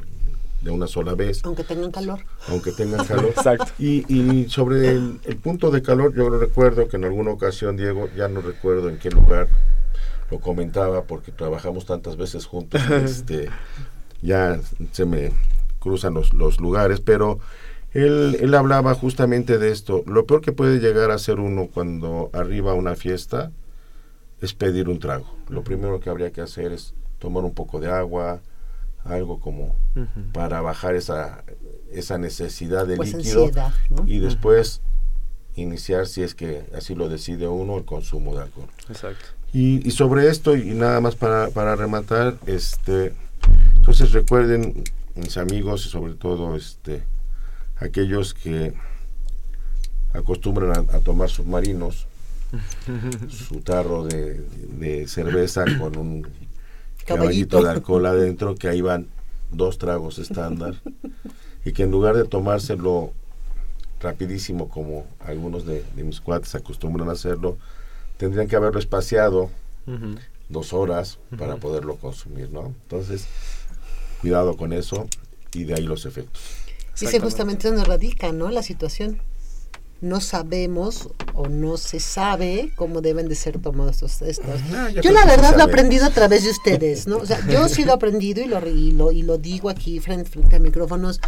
[0.62, 2.20] de una sola vez, Aunque tengan calor.
[2.48, 3.26] aunque tengan calor.
[3.36, 3.66] Exacto.
[3.78, 7.76] Y, y sobre el, el punto de calor, yo lo recuerdo que en alguna ocasión,
[7.76, 9.48] Diego, ya no recuerdo en qué lugar
[10.30, 13.48] lo comentaba, porque trabajamos tantas veces juntos, este,
[14.22, 14.60] ya
[14.92, 15.32] se me
[15.78, 17.38] cruzan los, los lugares, pero
[17.92, 20.04] él, él hablaba justamente de esto.
[20.06, 23.50] Lo peor que puede llegar a ser uno cuando arriba a una fiesta
[24.40, 25.26] es pedir un trago.
[25.48, 28.40] Lo primero que habría que hacer es tomar un poco de agua,
[29.04, 29.76] algo como
[30.32, 31.44] para bajar esa,
[31.90, 34.06] esa necesidad de Pues líquido ansiedad, ¿no?
[34.06, 34.82] y después
[35.54, 38.68] iniciar, si es que así lo decide uno, el consumo de alcohol.
[38.88, 39.24] Exacto.
[39.52, 43.12] Y, y sobre esto, y nada más para, para rematar, este,
[43.74, 44.84] entonces recuerden,
[45.16, 47.02] mis amigos, y sobre todo este,
[47.78, 48.74] aquellos que
[50.12, 52.06] acostumbran a, a tomar submarinos,
[53.28, 54.40] su tarro de,
[54.78, 56.26] de cerveza con un
[57.04, 57.58] caballito.
[57.58, 57.62] Caballito.
[57.62, 59.08] de alcohol adentro, que ahí van
[59.50, 60.74] dos tragos estándar,
[61.64, 63.12] y que en lugar de tomárselo
[64.00, 67.58] rapidísimo como algunos de, de mis cuates acostumbran a hacerlo,
[68.16, 69.50] tendrían que haberlo espaciado
[70.48, 72.66] dos horas para poderlo consumir, ¿no?
[72.82, 73.26] Entonces,
[74.20, 75.08] cuidado con eso
[75.52, 76.42] y de ahí los efectos.
[77.00, 78.50] Dice justamente donde radica, ¿no?
[78.50, 79.20] La situación.
[80.00, 84.22] No sabemos o no se sabe cómo deben de ser tomados estos.
[84.22, 84.60] estos.
[85.02, 87.18] Yo la verdad lo he aprendido a través de ustedes, ¿no?
[87.18, 90.00] O sea, yo sí lo he aprendido y lo, y lo, y lo digo aquí
[90.00, 91.20] frente, frente a micrófonos.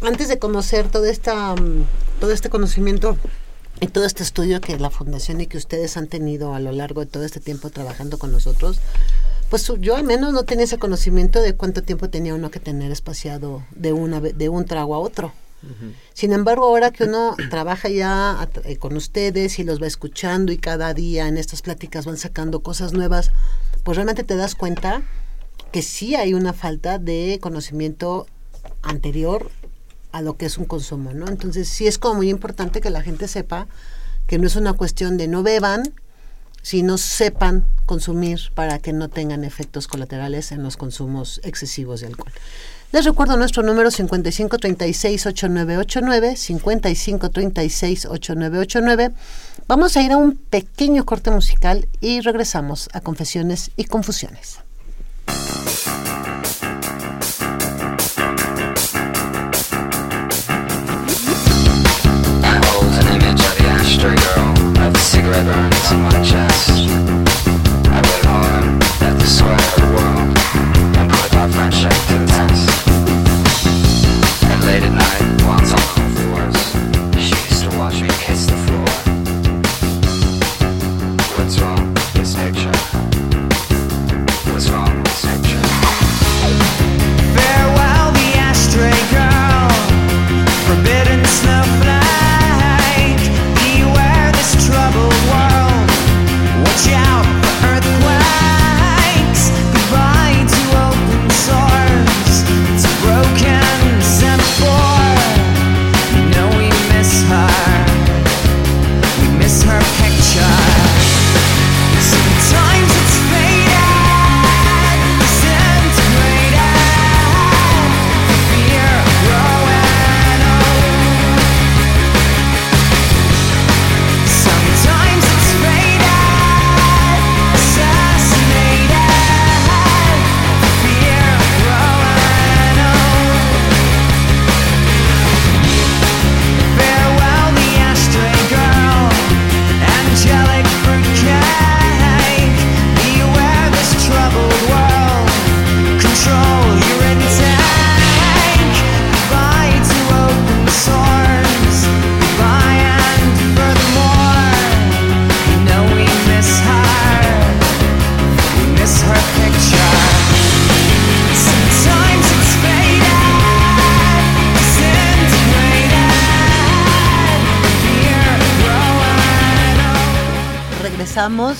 [0.00, 1.86] Antes de conocer toda esta, mm,
[2.20, 3.16] todo este conocimiento
[3.80, 7.00] y todo este estudio que la fundación y que ustedes han tenido a lo largo
[7.00, 8.78] de todo este tiempo trabajando con nosotros,
[9.50, 12.92] pues yo al menos no tenía ese conocimiento de cuánto tiempo tenía uno que tener
[12.92, 15.32] espaciado de, una, de un trago a otro.
[16.12, 20.58] Sin embargo, ahora que uno trabaja ya eh, con ustedes y los va escuchando y
[20.58, 23.30] cada día en estas pláticas van sacando cosas nuevas,
[23.82, 25.02] pues realmente te das cuenta
[25.72, 28.26] que sí hay una falta de conocimiento
[28.82, 29.50] anterior
[30.12, 31.26] a lo que es un consumo, ¿no?
[31.26, 33.66] Entonces sí es como muy importante que la gente sepa
[34.26, 35.82] que no es una cuestión de no beban,
[36.62, 42.32] sino sepan consumir para que no tengan efectos colaterales en los consumos excesivos de alcohol.
[42.94, 49.12] Les recuerdo nuestro número 5536-8989, 5536-8989.
[49.66, 54.60] Vamos a ir a un pequeño corte musical y regresamos a Confesiones y Confusiones.
[65.14, 66.70] Girl, burns on my chest.
[66.70, 66.72] I
[68.02, 70.38] wait hard at the square of the world,
[70.98, 72.83] and put our friendship to test.
[74.64, 75.24] Late at night,
[75.60, 76.72] it's on all fours,
[77.22, 78.63] she used to watch me kiss the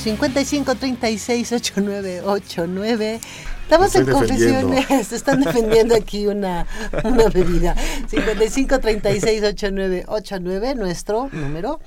[0.05, 3.21] 55 36 8989.
[3.63, 6.67] Estamos en confesiones, están defendiendo aquí una,
[7.05, 7.75] una bebida.
[8.09, 11.81] 55 36 89 89, nuestro número.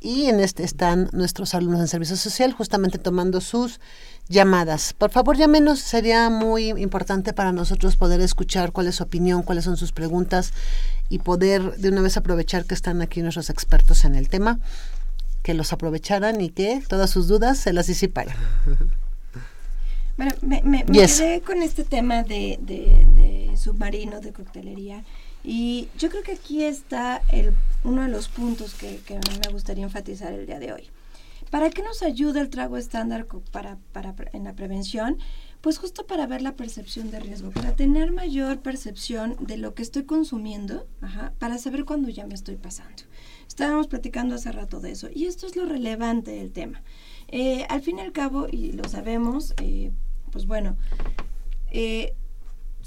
[0.00, 3.80] Y en este están nuestros alumnos en servicio social, justamente tomando sus
[4.28, 4.94] llamadas.
[4.94, 9.64] Por favor, llámenos, sería muy importante para nosotros poder escuchar cuál es su opinión, cuáles
[9.64, 10.54] son sus preguntas
[11.10, 14.58] y poder de una vez aprovechar que están aquí nuestros expertos en el tema
[15.48, 18.36] que los aprovecharan y que todas sus dudas se las disiparan.
[20.18, 21.20] Bueno, me, me- me Yes.
[21.20, 25.04] quedé con este tema de, de- de submarino, de coctelería.
[25.42, 29.40] Y yo creo que aquí está el, uno de los puntos que, que a mí
[29.42, 30.82] me gustaría enfatizar el día de hoy.
[31.50, 35.18] ¿Para qué nos ayuda el trago estándar para, para, en la prevención?
[35.60, 39.82] Pues justo para ver la percepción de riesgo, para tener mayor percepción de lo que
[39.82, 40.86] estoy consumiendo,
[41.38, 43.02] para saber cuándo ya me estoy pasando.
[43.48, 46.82] Estábamos platicando hace rato de eso y esto es lo relevante del tema.
[47.28, 49.90] Eh, al fin y al cabo, y lo sabemos, eh,
[50.30, 50.76] pues bueno,
[51.70, 52.14] eh,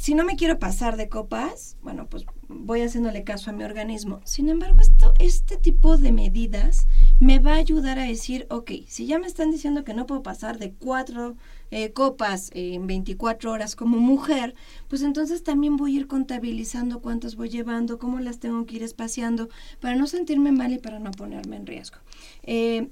[0.01, 4.19] si no me quiero pasar de copas, bueno, pues voy haciéndole caso a mi organismo.
[4.23, 6.87] Sin embargo, esto, este tipo de medidas
[7.19, 10.23] me va a ayudar a decir, ok, si ya me están diciendo que no puedo
[10.23, 11.35] pasar de cuatro
[11.69, 14.55] eh, copas en 24 horas como mujer,
[14.87, 18.83] pues entonces también voy a ir contabilizando cuántas voy llevando, cómo las tengo que ir
[18.83, 21.99] espaciando, para no sentirme mal y para no ponerme en riesgo.
[22.41, 22.89] Eh,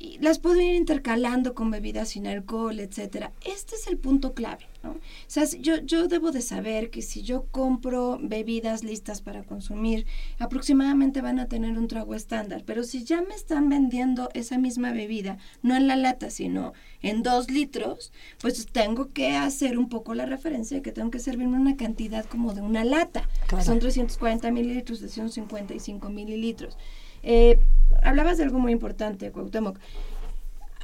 [0.00, 3.32] y las puedo ir intercalando con bebidas sin alcohol, etcétera.
[3.44, 4.92] Este es el punto clave, ¿no?
[4.92, 10.06] O sea, yo, yo debo de saber que si yo compro bebidas listas para consumir,
[10.38, 12.62] aproximadamente van a tener un trago estándar.
[12.64, 17.22] Pero si ya me están vendiendo esa misma bebida, no en la lata, sino en
[17.22, 18.10] dos litros,
[18.40, 22.24] pues tengo que hacer un poco la referencia de que tengo que servirme una cantidad
[22.24, 23.28] como de una lata.
[23.48, 23.64] Claro.
[23.66, 26.78] Son 340 mililitros, 355 mililitros.
[27.22, 27.58] Eh,
[28.02, 29.78] hablabas de algo muy importante, Cuauhtémoc.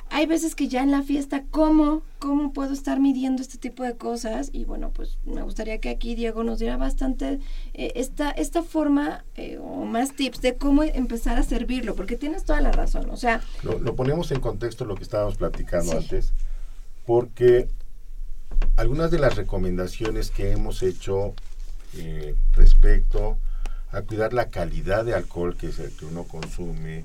[0.08, 3.96] Hay veces que ya en la fiesta, ¿cómo, ¿cómo puedo estar midiendo este tipo de
[3.96, 4.50] cosas?
[4.52, 7.40] Y bueno, pues me gustaría que aquí Diego nos diera bastante
[7.74, 12.44] eh, esta, esta forma eh, o más tips de cómo empezar a servirlo, porque tienes
[12.44, 13.10] toda la razón.
[13.10, 15.98] O sea, Lo, lo ponemos en contexto lo que estábamos platicando Sí.
[15.98, 16.32] antes,
[17.04, 17.68] porque
[18.76, 21.34] algunas de las recomendaciones que hemos hecho
[21.96, 23.55] eh, respecto a
[24.02, 27.04] cuidar la calidad de alcohol que, se, que uno consume,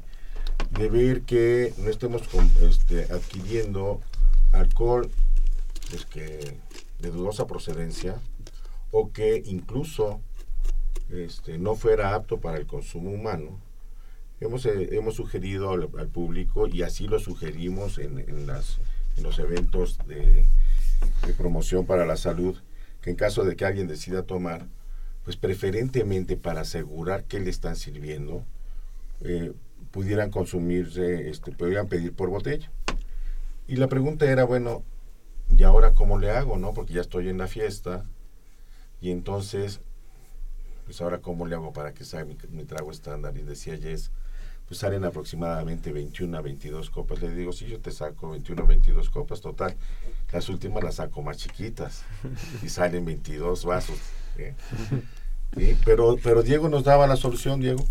[0.71, 2.23] de ver que no estemos
[2.61, 4.01] este, adquiriendo
[4.51, 5.09] alcohol
[5.89, 6.57] pues, que
[6.99, 8.15] de dudosa procedencia
[8.91, 10.21] o que incluso
[11.09, 13.59] este, no fuera apto para el consumo humano.
[14.39, 20.45] Hemos, eh, hemos sugerido al, público y así lo sugerimos en los eventos de,
[21.25, 22.57] de promoción para la salud,
[23.01, 24.65] que en caso de que alguien decida tomar,
[25.23, 28.43] pues preferentemente para asegurar que le están sirviendo,
[29.21, 29.53] eh,
[29.91, 32.71] pudieran consumirse, este, pudieran pedir por botella.
[33.67, 34.83] Y la pregunta era, bueno,
[35.49, 36.73] ¿y ahora cómo le hago, no?
[36.73, 38.03] Porque ya estoy en la fiesta
[38.99, 39.81] y entonces,
[40.85, 43.37] pues ahora cómo le hago para que salga mi, mi trago estándar.
[43.37, 44.11] Y decía Jess,
[44.67, 47.21] pues salen aproximadamente 21 a 22 copas.
[47.21, 49.75] Le digo, sí, yo te saco 21 a 22 copas, total.
[50.31, 52.03] Las últimas las saco más chiquitas
[52.63, 53.97] y salen 22 vasos.
[54.37, 54.53] ¿Eh?
[55.57, 57.83] Sí, pero, pero Diego nos daba la solución, Diego.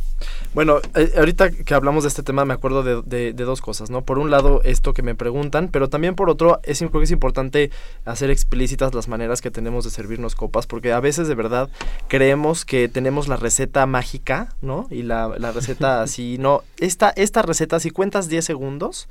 [0.55, 3.90] Bueno, eh, ahorita que hablamos de este tema me acuerdo de, de- de dos cosas,
[3.90, 4.00] ¿no?
[4.03, 7.11] Por un lado, esto que me preguntan, pero también por otro, es, creo que es
[7.11, 7.70] importante
[8.07, 11.68] hacer explícitas las maneras que tenemos de servirnos copas, porque a veces de verdad
[12.09, 14.87] creemos que tenemos la receta mágica, ¿no?
[14.90, 19.07] Y la, la receta así, no, esta, esta receta, si cuentas 10 segundos,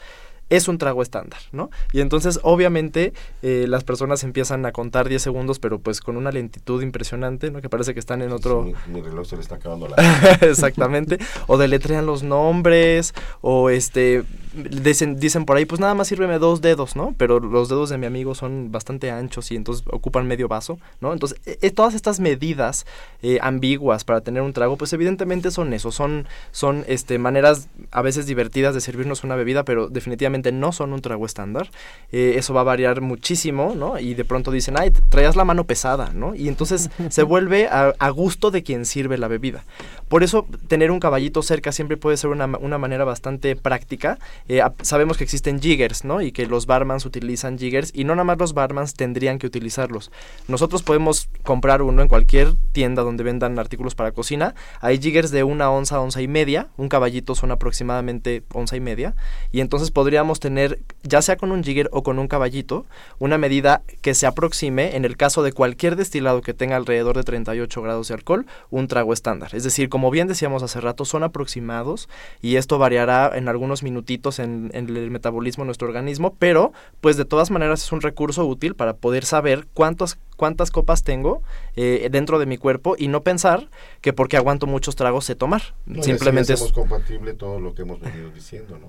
[0.50, 1.70] es un trago estándar, ¿no?
[1.94, 6.32] Y entonces, obviamente, eh, las personas empiezan a contar 10 segundos, pero pues con una
[6.32, 7.62] lentitud impresionante, ¿no?
[7.62, 8.64] Que parece que están en otro...
[8.64, 9.96] Mi, mi reloj se le está acabando la...
[10.42, 11.18] Exactamente.
[11.48, 16.62] O deletrean los nombres, o este dicen, dicen por ahí, pues nada más sírveme dos
[16.62, 17.14] dedos, ¿no?
[17.18, 21.14] Pero los dedos de mi amigo son bastante anchos y entonces ocupan medio vaso, ¿no?
[21.14, 22.86] Entonces, eh, eh, todas estas medidas
[23.22, 28.02] eh, ambiguas para tener un trago, pues evidentemente son eso, son, son este, maneras a
[28.02, 31.70] veces divertidas de servirnos una bebida, pero definitivamente no son un trago estándar.
[32.12, 34.00] Eh, eso va a variar muchísimo, ¿no?
[34.00, 36.36] Y de pronto dicen, ay, traías la mano pesada, ¿no?
[36.36, 39.64] Y entonces se vuelve a, a gusto de quien sirve la bebida.
[40.08, 44.18] Por eso tener un caballito cerca siempre puede ser una, una manera bastante práctica.
[44.48, 46.22] Eh, sabemos que existen jiggers, ¿no?
[46.22, 50.12] Y que los barmans utilizan jiggers y no nada más los barmans tendrían que utilizarlos.
[50.48, 54.56] Nosotros podemos comprar uno en cualquier tienda donde vendan artículos para cocina.
[54.82, 56.68] Hay jiggers de una onza, onza y media.
[56.78, 59.16] Un caballito son aproximadamente onza y media.
[59.52, 62.86] Y entonces podríamos tener, ya sea con un jigger o con un caballito,
[63.18, 67.24] una medida que se aproxime, en el caso de cualquier destilado que tenga alrededor de
[67.24, 69.56] 38 grados de alcohol, un trago estándar.
[69.56, 72.08] Es decir, como bien decíamos hace rato, son aproximados
[72.42, 77.18] y esto variará en algunos minutitos en, en el metabolismo de nuestro organismo, pero pues
[77.18, 81.42] de todas maneras es un recurso útil para poder saber cuántos, cuántas copas tengo
[81.76, 83.70] eh, dentro de mi cuerpo y no pensar
[84.02, 85.62] que porque aguanto muchos tragos sé tomar.
[85.86, 86.72] No, Simplemente es...
[86.72, 88.88] compatible todo lo que hemos venido diciendo, ¿no?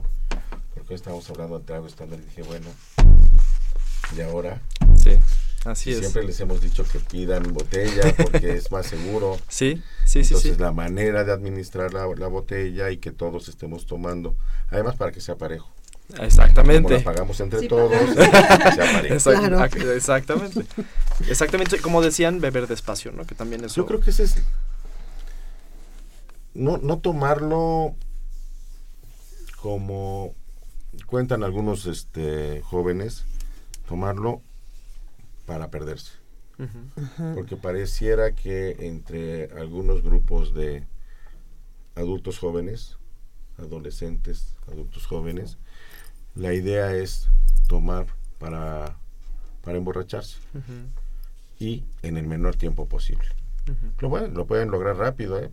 [0.91, 2.67] Estamos hablando del trago estándar y dije, bueno,
[4.17, 4.61] y ahora...
[4.97, 5.19] Sí,
[5.65, 6.01] así y es.
[6.01, 9.39] Siempre les hemos dicho que pidan botella porque es más seguro.
[9.49, 10.61] Sí, sí, sí, Entonces sí.
[10.61, 14.37] la manera de administrar la, la botella y que todos estemos tomando,
[14.69, 15.71] además para que sea parejo.
[16.21, 16.83] Exactamente.
[16.83, 18.31] Como la pagamos entre Sí, todos, sea
[18.93, 19.15] parejo.
[19.15, 20.67] Exact- ac- Exactamente.
[21.29, 21.79] Exactamente.
[21.81, 23.25] Como decían, beber despacio, ¿no?
[23.25, 23.77] Que también eso.
[23.77, 24.35] Yo creo que ese es
[26.53, 27.95] no, no tomarlo
[29.63, 30.35] como
[31.07, 33.25] cuentan algunos este, jóvenes,
[33.87, 34.43] tomarlo
[35.47, 36.13] para perderse.
[37.35, 40.87] Porque pareciera que entre algunos grupos de
[41.95, 42.99] adultos jóvenes,
[43.57, 45.57] adolescentes, adultos jóvenes,
[46.35, 47.29] la idea es
[47.67, 48.07] tomar
[48.39, 48.99] para,
[49.63, 50.37] para emborracharse
[51.59, 53.25] y en el menor tiempo posible.
[54.01, 55.51] Lo, pueden, lo pueden lograr rápido, ¿eh?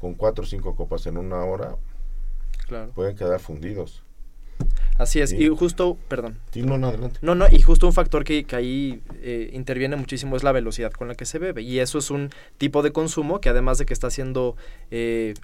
[0.00, 1.76] Con cuatro o cinco copas en una hora
[2.66, 2.90] Claro.
[2.92, 4.02] pueden quedar fundidos.
[4.98, 5.36] Así es, Sí.
[5.44, 6.38] y justo, perdón.
[6.52, 7.18] Sí, no, no, adelante.
[7.20, 10.90] No, no, y justo un factor que, que ahí eh, interviene muchísimo es la velocidad
[10.92, 11.60] con la que se bebe.
[11.62, 14.56] Y eso es un tipo de consumo que además de que está siendo,
[14.90, 15.34] eh,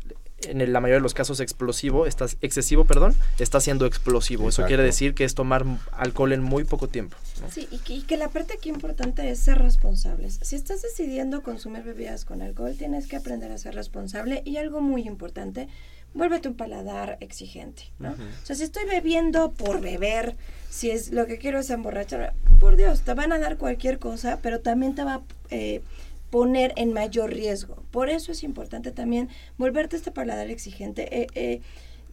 [0.48, 4.48] en el- la mayoría de los casos, explosivo, está, excesivo, perdón, está siendo explosivo.
[4.48, 7.16] Eso quiere decir que es tomar alcohol en muy poco tiempo.
[7.42, 7.50] ¿no?
[7.50, 10.38] Sí, y que, y que la parte aquí importante es ser responsables.
[10.42, 14.80] Si estás decidiendo consumir bebidas con alcohol, tienes que aprender a ser responsable y algo
[14.80, 15.68] muy importante,
[16.14, 18.10] vuélvete un paladar exigente, ¿no?
[18.10, 18.22] Ujú.
[18.22, 20.36] O sea, si estoy bebiendo por beber,
[20.70, 24.38] si es lo que quiero es emborrachar, por Dios, te van a dar cualquier cosa,
[24.42, 25.82] pero también te va, eh,
[26.30, 27.82] poner en mayor riesgo.
[27.90, 31.22] Por eso es importante también volverte este paladar exigente.
[31.22, 31.60] eh, eh,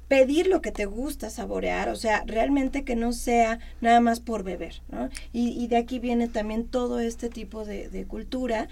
[0.10, 4.44] pedir lo que te gusta saborear, o sea, realmente que no sea nada más por
[4.44, 5.08] beber, ¿no?
[5.34, 8.70] Y, y de aquí viene también todo este tipo de, de cultura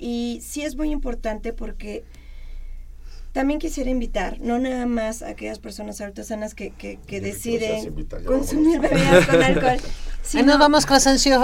[0.00, 2.02] y sí es muy importante porque
[3.32, 8.22] también quisiera invitar, no nada más a aquellas personas artesanas que, que, que deciden invitar,
[8.24, 8.90] consumir vámonos.
[9.04, 9.76] bebidas con alcohol.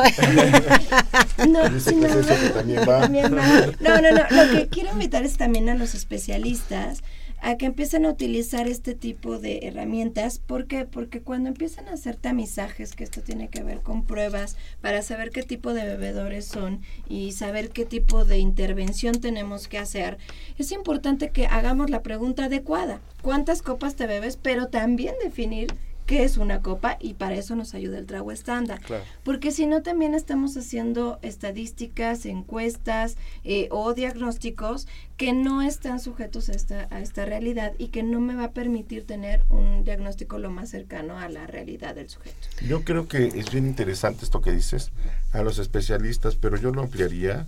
[0.04, 1.48] Vamos con.
[1.48, 3.00] No, Dice sino- que es eso que también va.
[3.00, 3.46] también va.
[3.80, 4.24] No, no, no.
[4.30, 7.02] Lo que quiero invitar es también a los especialistas
[7.40, 10.38] a que empiecen a utilizar este tipo de herramientas.
[10.38, 10.84] ¿Por qué?
[10.84, 15.30] Porque cuando empiezan a hacer tamizajes, que esto tiene que ver con pruebas para saber
[15.30, 20.18] qué tipo de bebedores son y saber qué tipo de intervención tenemos que hacer,
[20.58, 23.00] es importante que hagamos la pregunta adecuada.
[23.22, 24.36] ¿Cuántas copas te bebes?
[24.36, 25.74] Pero también definir
[26.06, 28.80] qué es una copa y para eso nos ayuda el trago estándar.
[28.80, 29.04] Claro.
[29.24, 34.86] Porque si no, también estamos haciendo estadísticas, encuestas eh, o diagnósticos
[35.16, 38.50] que no están sujetos a esta, a esta realidad y que no me va a
[38.52, 42.48] permitir tener un diagnóstico lo más cercano a la realidad del sujeto.
[42.66, 44.92] Yo creo que es bien interesante esto que dices
[45.32, 47.46] a los especialistas, pero yo lo ampliaría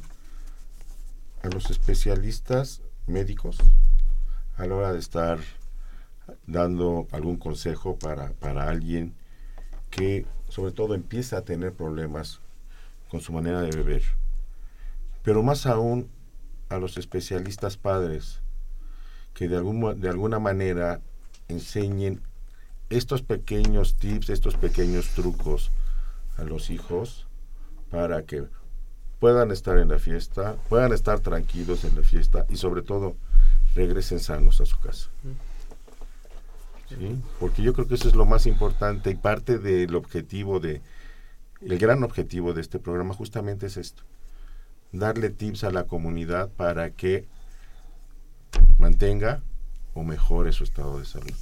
[1.42, 3.58] a los especialistas médicos
[4.56, 5.38] a la hora de estar
[6.46, 9.14] dando algún consejo para, para alguien
[9.90, 12.40] que sobre todo empieza a tener problemas
[13.10, 14.02] con su manera de beber.
[15.22, 16.08] Pero más aún
[16.68, 18.40] a los especialistas padres
[19.34, 21.00] que de, algún, de alguna manera
[21.48, 22.20] enseñen
[22.90, 25.70] estos pequeños tips, estos pequeños trucos
[26.36, 27.26] a los hijos
[27.90, 28.44] para que
[29.18, 33.16] puedan estar en la fiesta, puedan estar tranquilos en la fiesta y sobre todo
[33.74, 35.10] regresen sanos a su casa.
[36.88, 37.20] ¿Sí?
[37.38, 40.80] Porque yo creo que eso es lo más importante y parte del objetivo de,
[41.60, 44.02] el gran objetivo de este programa justamente es esto,
[44.92, 47.26] darle tips a la comunidad para que
[48.78, 49.42] mantenga
[49.94, 51.34] o mejore su estado de salud.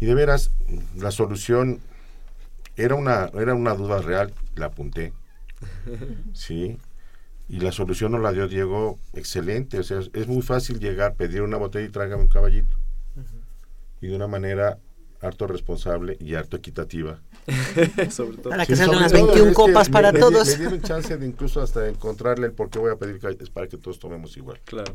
[0.00, 0.50] Y de veras,
[0.96, 1.80] la solución
[2.76, 5.12] era una, era una duda real, la apunté.
[6.34, 6.78] Sí.
[7.48, 9.78] Y la solución nos la dio Diego excelente.
[9.78, 12.74] O sea, es- es muy fácil llegar, pedir una botella y trágame un caballito.
[14.04, 14.78] Y de una manera
[15.22, 17.22] harto responsable y harto equitativa.
[18.10, 18.50] Sobre todo.
[18.50, 20.46] Para que Sí, salgan las todo, 21 es que copas me- para me todos.
[20.48, 23.66] Me dieron chance de incluso hasta encontrarle el por qué voy a pedir caballitos para
[23.66, 24.60] que todos tomemos igual.
[24.66, 24.92] Claro.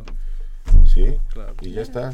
[0.94, 1.06] ¿Sí?
[1.30, 1.56] Claro.
[1.62, 2.14] Y ya está.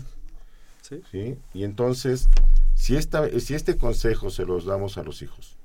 [0.81, 1.01] Sí.
[1.11, 1.37] ¿Sí?
[1.53, 2.29] Y entonces,
[2.75, 5.57] si, esta, si este consejo se los damos a los hijos,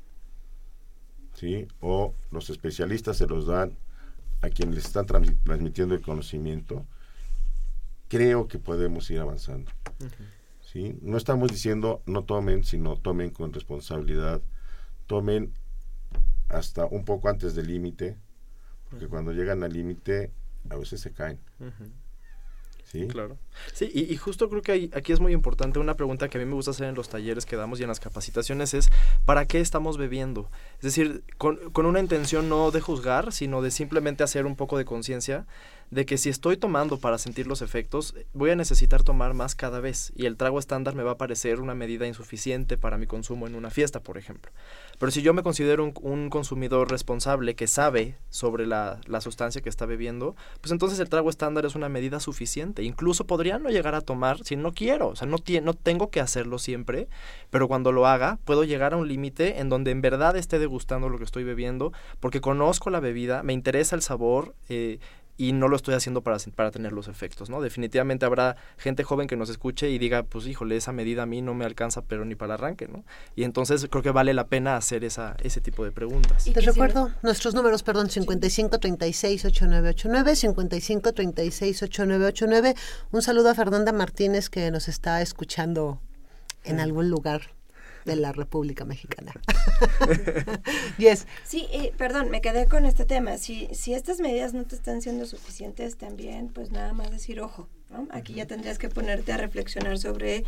[1.34, 1.68] ¿sí?
[1.80, 3.76] O los especialistas se los dan
[4.42, 6.84] a quienes les están trans- transmitiendo el conocimiento,
[8.08, 9.70] creo que podemos ir avanzando.
[10.72, 10.98] ¿Sí?
[11.02, 14.40] No estamos diciendo no tomen, sino tomen con responsabilidad,
[15.06, 15.52] tomen
[16.48, 18.16] hasta un poco antes del límite,
[18.88, 20.32] porque cuando llegan al límite
[20.68, 21.38] a veces se caen.
[22.84, 23.06] ¿sí?
[23.08, 23.38] Claro.
[23.72, 26.46] Sí, y, y justo creo que aquí es muy importante una pregunta que a mí
[26.46, 28.90] me gusta hacer en los talleres que damos y en las capacitaciones es
[29.24, 30.50] ¿para qué estamos bebiendo?
[30.76, 34.78] Es decir, con, con una intención no de juzgar, sino de simplemente hacer un poco
[34.78, 35.46] de conciencia
[35.90, 39.80] de que si estoy tomando para sentir los efectos, voy a necesitar tomar más cada
[39.80, 43.46] vez y el trago estándar me va a parecer una medida insuficiente para mi consumo
[43.46, 44.52] en una fiesta, por ejemplo.
[44.98, 49.62] Pero si yo me considero un, un consumidor responsable que sabe sobre la, la sustancia
[49.62, 52.82] que está bebiendo, pues entonces el trago estándar es una medida suficiente.
[52.84, 56.20] Incluso podría no llegar a tomar si no quiero, o sea, no, no tengo que
[56.20, 57.08] hacerlo siempre,
[57.50, 61.08] pero cuando lo haga puedo llegar a un límite en donde en verdad esté degustando
[61.08, 64.54] lo que estoy bebiendo, porque conozco la bebida, me interesa el sabor.
[64.68, 64.98] eh,
[65.40, 67.62] y no lo estoy haciendo para, para tener los efectos, ¿no?
[67.62, 71.40] Definitivamente habrá gente joven que nos escuche y diga, pues híjole, esa medida a mí
[71.40, 73.04] no me alcanza, pero ni para arranque, ¿no?
[73.36, 76.44] Y entonces creo que vale la pena hacer esa, ese tipo de preguntas.
[76.44, 82.74] Te recuerdo nuestros números, perdón, 55 36 8989, 55 36 8989.
[83.10, 86.02] Un saludo a Fernanda Martínez que nos está escuchando
[86.64, 87.54] en algún lugar
[88.04, 89.32] de la República Mexicana.
[90.98, 91.26] yes.
[91.44, 93.38] Sí, eh, perdón, me quedé con este tema.
[93.38, 97.68] Si, si estas medidas no te están siendo suficientes también, pues nada más decir ojo.
[97.90, 98.06] ¿no?
[98.12, 100.44] Aquí ya tendrías que ponerte a reflexionar sobre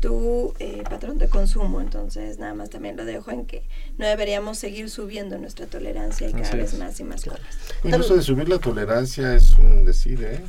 [0.00, 1.80] tu eh, patrón de consumo.
[1.80, 3.62] Entonces, nada más también lo dejo en que
[3.98, 6.78] no deberíamos seguir subiendo nuestra tolerancia y cada Así vez es.
[6.78, 7.40] más y más copas.
[7.84, 10.40] Incluso de subir la tolerancia es un decir, ¿eh?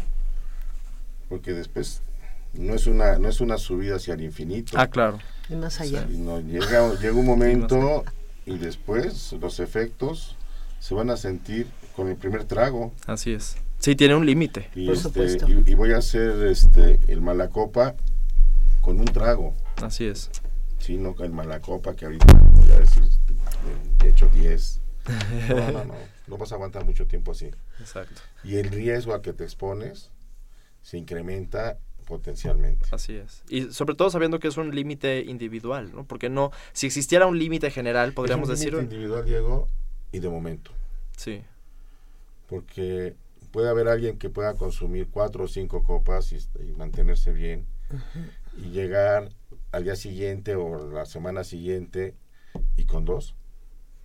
[1.30, 2.02] Porque después
[2.54, 4.78] no es una no es una subida hacia el infinito.
[4.78, 5.20] Ah, claro.
[5.50, 6.06] Más allá.
[6.10, 8.04] No, llega, llega un momento
[8.46, 10.36] y después los efectos
[10.80, 12.94] se van a sentir con el primer trago.
[13.06, 13.58] Así es.
[13.80, 14.70] Sí, tiene un límite.
[14.76, 17.96] Y, este, y, y voy a hacer este el malacopa
[18.82, 19.54] con un trago.
[19.82, 20.30] Así es.
[20.80, 23.04] Sí, no el malacopa que ahorita voy a decir
[24.00, 24.82] de hecho 10.
[25.50, 25.94] No, no, no.
[26.28, 27.50] No vas a aguantar mucho tiempo así.
[27.80, 28.22] Exacto.
[28.44, 30.12] Y el riesgo a que te expones
[30.82, 31.78] se incrementa
[32.08, 32.88] potencialmente.
[32.92, 33.44] Así es.
[33.50, 36.06] Y sobre todo sabiendo que es un límite individual, ¿no?
[36.06, 38.74] Porque no, si existiera un límite general, podríamos es un decir...
[38.74, 39.68] límite individual, Diego,
[40.12, 40.72] y de momento.
[41.18, 41.44] Sí.
[42.48, 43.16] Porque
[43.52, 47.66] puede haber alguien que pueda consumir cuatro o cinco copas y, y mantenerse bien
[48.58, 49.30] y llegar
[49.72, 52.16] al día siguiente o la semana siguiente
[52.76, 53.36] y con dos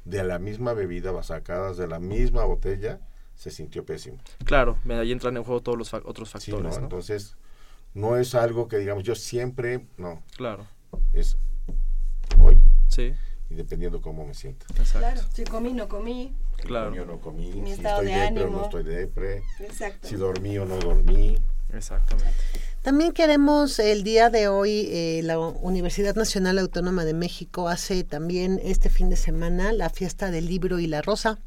[0.05, 3.01] de la misma bebida sacadas de la misma botella
[3.37, 4.19] se sintió pésimo.
[4.45, 6.79] Claro, ahí entran en juego todos los fa- otros Sí, factores, ¿no?
[6.81, 6.85] ¿no?
[6.85, 7.37] Entonces,
[7.95, 10.67] no es algo que digamos yo siempre, no, Claro.
[11.13, 11.37] es
[12.41, 13.13] hoy Sí.
[13.51, 14.67] y dependiendo cómo me siento.
[14.71, 14.99] Exacto.
[14.99, 16.35] Claro, si comí, no comí.
[16.65, 16.91] Claro.
[16.91, 20.09] Comí o no comí, Mi si estado estoy de depre o no estoy depre, Exacto.
[20.09, 21.37] si dormí o no dormí.
[21.73, 22.35] Exactamente.
[22.83, 28.61] También queremos el día de hoy, eh, la Universidad Nacional Autónoma de México hace también
[28.63, 31.39] este fin de semana la fiesta del libro y la rosa.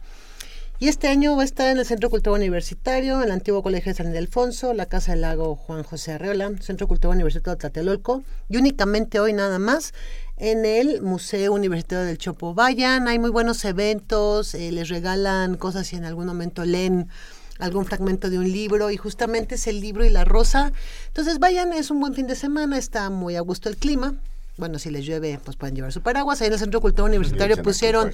[0.77, 3.93] Y este año va a estar en el Centro Cultural Universitario, en el antiguo Colegio
[3.93, 8.23] de San Ildefonso, la Casa del Lago Juan José Arreola, Centro Cultural Universitario de Tlatelolco,
[8.49, 9.93] y únicamente hoy nada más
[10.35, 12.53] en el Museo Universitario del Chopo.
[12.53, 17.07] Vayan, hay muy buenos eventos, eh, les regalan cosas y en algún momento leen
[17.57, 20.73] algún fragmento de un libro y justamente es el libro y la rosa.
[21.07, 24.15] Entonces vayan, es un buen fin de semana, está muy a gusto el clima.
[24.57, 26.39] Bueno, si les llueve, pues pueden llevar su paraguas.
[26.41, 28.11] Ahí en el Centro Cultural Universitario pusieron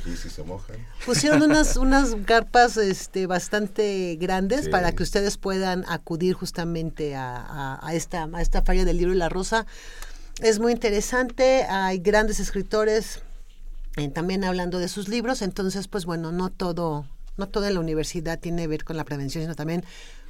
[1.05, 4.69] pusieron unas unas carpas este bastante grandes Sí.
[4.71, 9.13] para que ustedes puedan acudir justamente a, a- a esta a esta feria del libro
[9.13, 9.65] y la rosa
[10.41, 13.21] es muy interesante hay grandes escritores
[13.97, 17.05] eh, también hablando de sus libros entonces pues bueno no todo
[17.37, 19.83] no todo en la universidad tiene que ver con la prevención sino también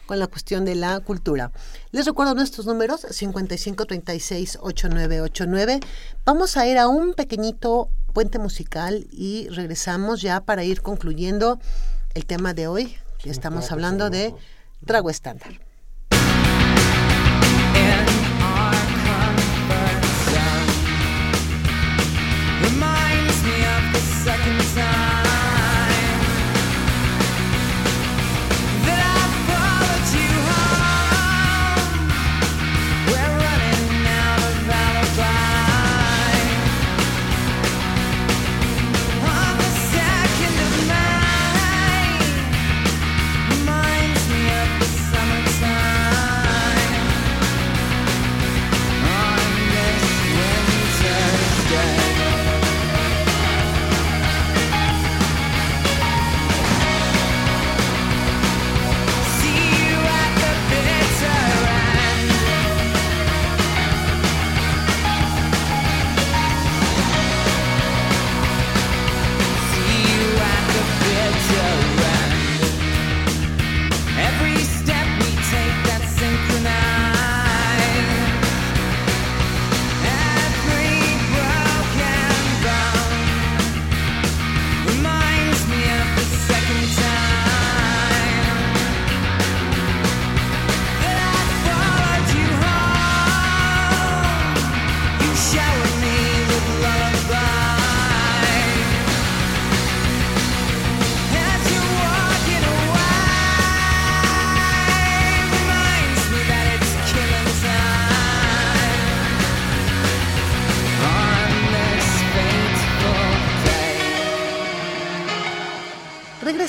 [0.06, 1.52] con la cuestión de la cultura.
[1.92, 5.84] Les recuerdo nuestros números 55368989.
[6.26, 11.60] Vamos a ir a un pequeñito puente musical y regresamos ya para ir concluyendo
[12.14, 12.96] el tema de hoy.
[13.24, 14.34] que Estamos hablando de
[14.86, 15.71] trago estándar.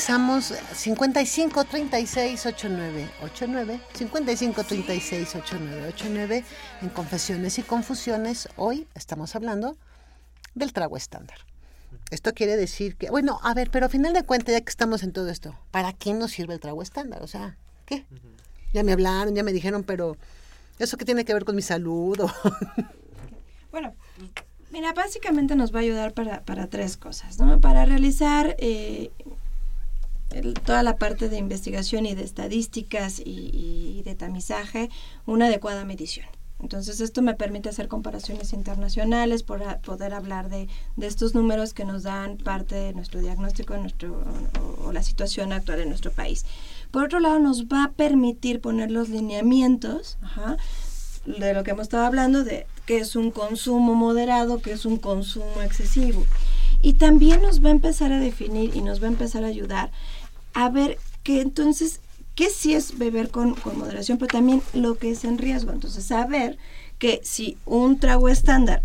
[0.03, 6.44] Regresamos 55 36 89 89 55 36 89 89
[6.82, 8.48] en Confesiones y Confusiones.
[8.57, 9.76] Hoy estamos hablando
[10.57, 11.38] del trago estándar.
[12.11, 15.05] Esto quiere decir que, bueno, a ver, pero a final de cuentas, ya que estamos
[15.05, 17.22] en todo esto, ¿para qué nos sirve el trago estándar?
[17.22, 18.05] O sea, ¿qué?
[18.72, 20.16] Ya me hablaron, ya me dijeron, pero
[20.80, 22.18] ¿eso qué tiene que ver con mi salud?
[22.22, 22.32] O-
[23.70, 23.94] Bueno,
[24.72, 27.61] mira, básicamente nos va a ayudar para, para tres cosas, ¿no?
[27.61, 29.12] Para realizar eh,
[30.35, 34.91] el- toda la parte de investigación y de estadísticas y, y de tamizaje,
[35.26, 36.26] una adecuada medición.
[36.61, 41.85] Entonces esto me permite hacer comparaciones internacionales, por poder hablar de, de estos números que
[41.85, 44.22] nos dan parte de nuestro diagnóstico de nuestro,
[44.61, 46.45] o, o la situación actual en nuestro país.
[46.93, 50.57] Por otro lado, nos va a permitir poner los lineamientos ajá,
[51.26, 54.99] de lo que hemos estado hablando, de qué es un consumo moderado, qué es un
[54.99, 56.24] consumo excesivo.
[56.80, 59.91] Y también nos va a empezar a definir y nos va a empezar a ayudar
[60.55, 62.00] a ver que entonces,
[62.34, 65.72] qué sí es beber con, con moderación, pero también lo que es en riesgo.
[65.72, 66.59] Entonces, saber
[66.98, 68.82] que si un trago estándar,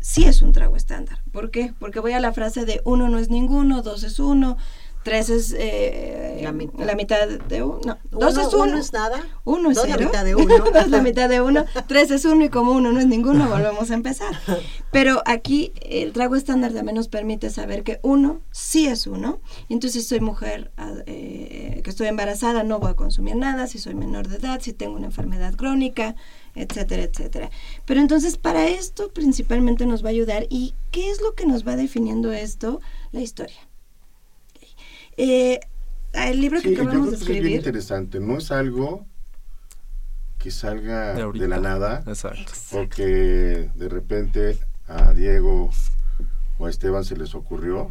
[0.00, 1.20] sí es un trago estándar.
[1.32, 1.72] ¿Por qué?
[1.78, 4.56] Porque voy a la frase de uno no es ninguno, dos es uno,
[5.02, 6.52] tres es eh, La
[6.84, 7.28] la, mitad.
[7.28, 7.80] de uno.
[7.84, 8.62] No, dos Uno- es uno.
[8.64, 9.22] uno es nada.
[9.44, 10.54] Uno es Dos la mitad de uno.
[10.72, 11.64] dos la mitad de uno.
[11.88, 14.32] Tres es uno y como uno no es ninguno, volvemos a empezar.
[14.92, 19.40] Pero aquí el trago estándar también nos permite saber que uno sí es uno.
[19.68, 23.66] Entonces si soy mujer ah, eh, que estoy embarazada, no voy a consumir nada.
[23.66, 26.14] Si soy menor de edad, si tengo una enfermedad crónica,
[26.54, 27.50] etcétera, etcétera.
[27.86, 30.46] Pero entonces para esto principalmente nos va a ayudar.
[30.50, 32.80] ¿Y qué es lo que nos va definiendo esto?
[33.12, 33.56] La historia.
[35.22, 35.60] Eh,
[36.12, 37.56] el libro que Sí, yo acabamos creo de que es bien escribir.
[37.58, 38.20] interesante.
[38.20, 39.06] No es algo
[40.38, 42.02] que salga De la nada.
[42.06, 42.52] Exacto.
[42.70, 44.58] Porque de repente
[44.88, 45.70] a Diego
[46.58, 47.90] o a Esteban se les ocurrió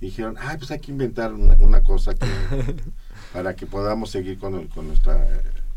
[0.00, 2.26] y dijeron, ah, pues hay que inventar una, una cosa que,
[3.32, 5.26] para que podamos seguir con, el- con nuestra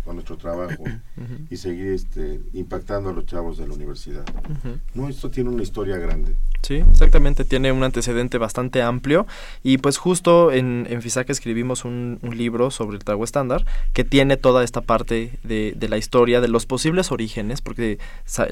[0.04, 0.84] con nuestro trabajo
[1.50, 4.26] y seguir este, impactando a los chavos de la universidad.
[4.50, 4.80] Ujú.
[4.94, 6.36] No, esto tiene una historia grande.
[6.62, 9.28] Sí, exactamente, tiene un antecedente bastante amplio
[9.64, 14.06] y pues justo en, en FISAC escribimos un, un libro sobre el trago estándar que
[14.06, 18.00] tiene toda esta parte de, de la historia, de los posibles orígenes, porque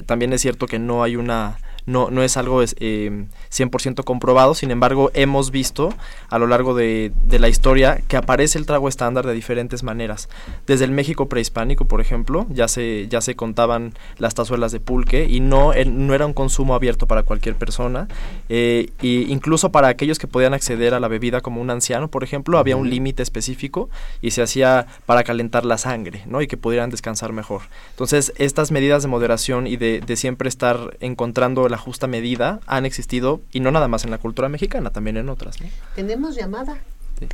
[0.04, 4.54] también es cierto que no hay una, no, no es algo es, eh, 100% comprobado,
[4.54, 5.94] sin embargo hemos visto
[6.28, 10.28] a lo largo de, de la historia que aparece el trago estándar de diferentes maneras.
[10.66, 15.26] Desde el México prehispánico, por ejemplo, ya se, ya se contaban las tazuelas de pulque
[15.28, 18.06] y no, no era un consumo abierto para cualquier persona.
[18.48, 22.22] eh, y incluso para aquellos que podían acceder a la bebida como un anciano, por
[22.22, 23.90] ejemplo, había un límite específico
[24.20, 26.40] y se hacía para calentar la sangre, ¿no?
[26.42, 27.62] Y que pudieran descansar mejor.
[27.90, 32.86] Entonces, estas medidas de moderación y de, de siempre estar encontrando la justa medida han
[32.86, 35.68] existido, y no nada más en la cultura mexicana, también en otras, ¿no?
[35.96, 36.78] Tenemos llamada.
[37.18, 37.26] Sí.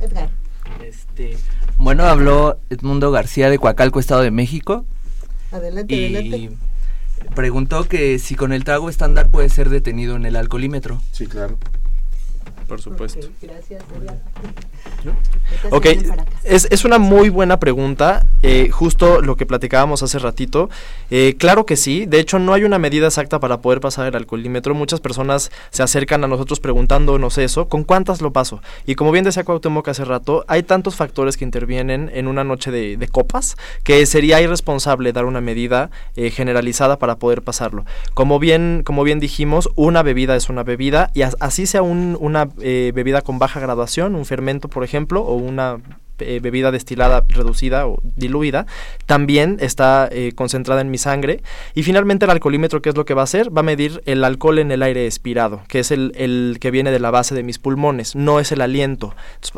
[0.00, 0.30] Edgar.
[0.84, 1.36] Este,
[1.78, 4.84] bueno, habló Edmundo García de Coacalco, Estado de México,
[5.52, 6.56] Adelante, y adelante.
[7.34, 11.00] preguntó que si con el trago estándar puede ser detenido en el alcoholímetro.
[11.12, 11.58] Sí, claro.
[12.66, 13.20] Por supuesto.
[13.20, 13.82] Ok, gracias.
[15.70, 15.86] Ok,
[16.44, 20.68] es, es una muy buena pregunta, eh, justo lo que platicábamos hace ratito.
[21.10, 24.16] Eh, claro que sí, de hecho no hay una medida exacta para poder pasar el
[24.16, 24.74] alcoholímetro.
[24.74, 28.60] Muchas personas se acercan a nosotros preguntándonos eso, ¿con cuántas lo paso?
[28.84, 32.70] Y como bien decía Cuauhtémoc hace rato, hay tantos factores que intervienen en una noche
[32.70, 37.84] de, de copas que sería irresponsable dar una medida eh, generalizada para poder pasarlo.
[38.14, 42.16] Como bien, como bien dijimos, una bebida es una bebida y as- así sea un-
[42.20, 45.78] una eh, bebida con baja graduación, un fermento, por ejemplo, o una
[46.18, 48.64] eh, bebida destilada reducida o diluida,
[49.04, 51.42] también está eh, concentrada en mi sangre.
[51.74, 53.54] Y finalmente el alcoholímetro, ¿qué es lo que va a hacer?
[53.54, 57.00] Va a medir el alcohol en el aire expirado, que es el, que viene de
[57.00, 59.14] la base de mis pulmones, no es el aliento.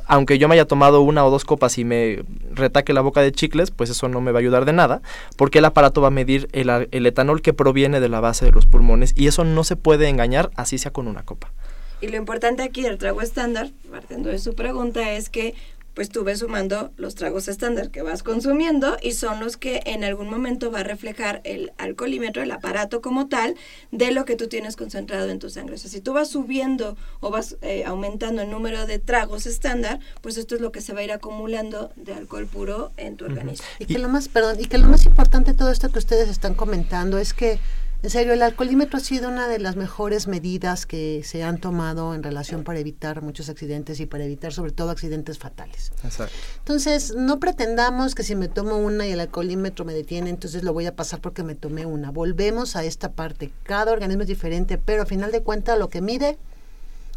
[0.07, 3.31] Aunque yo me haya tomado una o dos copas y me retaque la boca de
[3.31, 5.01] chicles, pues eso no me va a ayudar de nada,
[5.37, 8.51] porque el aparato va a medir el, el etanol que proviene de la base de
[8.51, 11.53] los pulmones y eso no se puede engañar así sea con una copa.
[12.01, 15.55] Y lo importante aquí del trago estándar, partiendo de su pregunta, es que
[15.99, 20.05] pues tú ves sumando los tragos estándar que vas consumiendo y son los que en
[20.05, 23.57] algún momento va a reflejar el alcoholímetro, el aparato como tal,
[23.91, 25.75] de lo que tú tienes concentrado en tu sangre.
[25.75, 29.99] O sea, si tú vas subiendo o vas eh, aumentando el número de tragos estándar,
[30.21, 33.25] pues esto es lo que se va a ir acumulando de alcohol puro en tu
[33.25, 33.67] organismo.
[33.81, 36.29] Y que lo más, perdón, y que lo más importante de todo esto que ustedes
[36.29, 37.59] están comentando es que,
[38.01, 42.15] en serio, el alcoholímetro ha sido una de las mejores medidas que se han tomado
[42.15, 45.91] en relación para evitar muchos accidentes y para evitar sobre todo accidentes fatales.
[46.05, 46.33] Exacto.
[46.59, 50.73] Entonces, no pretendamos que si me tomo una y el alcoholímetro me detiene, entonces lo
[50.73, 52.11] voy a pasar porque me tomé una.
[52.13, 53.51] Volvemos a esta parte.
[53.65, 56.39] Cada organismo es diferente, pero a final de cuentas lo que mide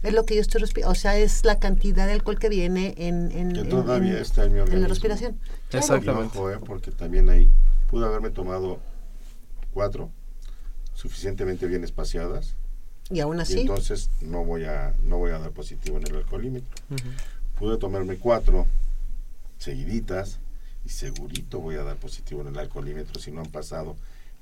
[0.01, 0.93] es lo que yo estoy respirando.
[0.93, 4.17] O sea, es la cantidad de alcohol que viene en, en, Que en- todavía en-
[4.17, 4.81] está en mi en organismo.
[4.81, 5.37] la respiración.
[5.69, 5.85] Claro.
[5.85, 6.35] Exactamente.
[6.35, 7.51] Y ojo, eh, porque también ahí
[7.91, 8.79] pude haberme tomado
[9.75, 10.09] cuatro
[11.01, 12.55] suficientemente bien espaciadas.
[13.09, 16.15] Y aún y así, entonces no voy a no voy a dar positivo en el
[16.15, 16.69] alcoholímetro.
[17.57, 18.67] Pude tomarme cuatro
[19.57, 20.37] seguiditas
[20.85, 23.95] y segurito voy a dar positivo en el alcoholímetro si no han pasado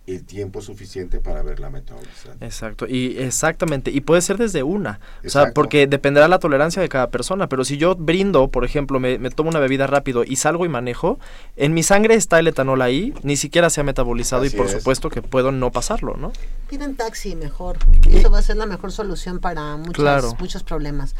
[0.07, 2.35] el tiempo suficiente para ver la metabolizada.
[2.41, 6.89] Exacto, y exactamente, y puede ser desde una, o sea, porque dependerá la tolerancia de
[6.89, 10.37] cada persona, pero si yo brindo, por ejemplo, me, me tomo una bebida rápido y
[10.37, 11.19] salgo y manejo,
[11.57, 14.65] en mi sangre está el etanol ahí, ni siquiera se ha metabolizado Así y por
[14.65, 14.71] es.
[14.71, 16.31] supuesto que puedo no pasarlo, ¿no?
[16.69, 17.77] piden taxi mejor.
[18.11, 20.35] Eso va a ser la mejor solución para muchos, Claro.
[20.39, 21.15] muchos problemas.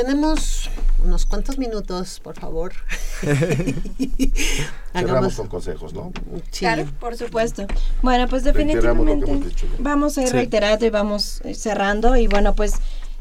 [0.00, 0.70] Tenemos
[1.04, 2.72] unos cuantos minutos, por favor.
[4.94, 6.10] Cerramos con consejos, ¿no?
[6.50, 6.60] Sí.
[6.60, 7.66] Claro, por supuesto.
[8.00, 10.32] Bueno, pues definitivamente dicho vamos a ir Sí.
[10.32, 12.16] reiterando y vamos eh, cerrando.
[12.16, 12.76] Y bueno, pues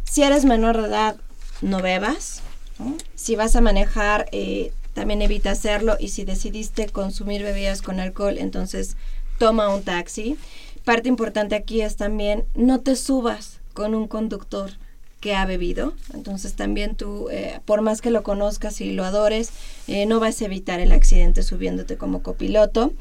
[0.06, 1.18] si eres menor de edad,
[1.62, 2.44] no bebas.
[2.78, 2.96] ¿no?
[3.14, 5.98] Si vas a manejar, eh, también evita hacerlo.
[6.00, 8.96] Y si decidiste consumir bebidas con alcohol, entonces
[9.38, 10.38] toma un taxi.
[10.86, 14.72] Parte importante aquí es también no te subas con un conductor
[15.20, 15.94] que ha bebido.
[16.14, 19.52] Entonces también tú, eh, por más que lo conozcas y lo adores,
[19.88, 22.94] eh, no vas a evitar el accidente subiéndote como copiloto.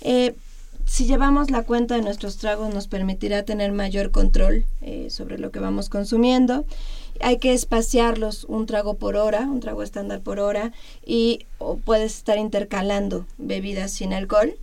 [0.00, 0.34] Eh,
[0.84, 4.64] si llevamos la cuenta de nuestros tragos nos permitirá tener mayor control
[5.08, 6.64] sobre lo que vamos consumiendo.
[7.20, 10.72] Hay que espaciarlos un trago por hora, un trago estándar por hora,
[11.06, 11.46] y
[11.84, 14.56] puedes estar intercalando bebidas sin alcohol.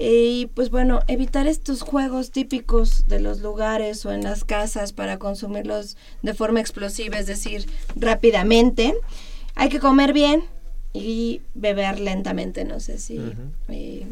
[0.00, 5.18] Y pues bueno, evitar estos juegos típicos de los lugares o en las casas para
[5.18, 8.94] consumirlos de forma explosiva, es decir, rápidamente.
[9.56, 10.44] Hay que comer bien
[10.92, 13.18] y beber lentamente, no sé si
[13.68, 14.06] eh.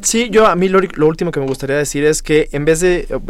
[0.00, 2.80] Sí, yo a mí lo, lo último que me gustaría decir es que en vez
[2.80, 3.20] de, eh,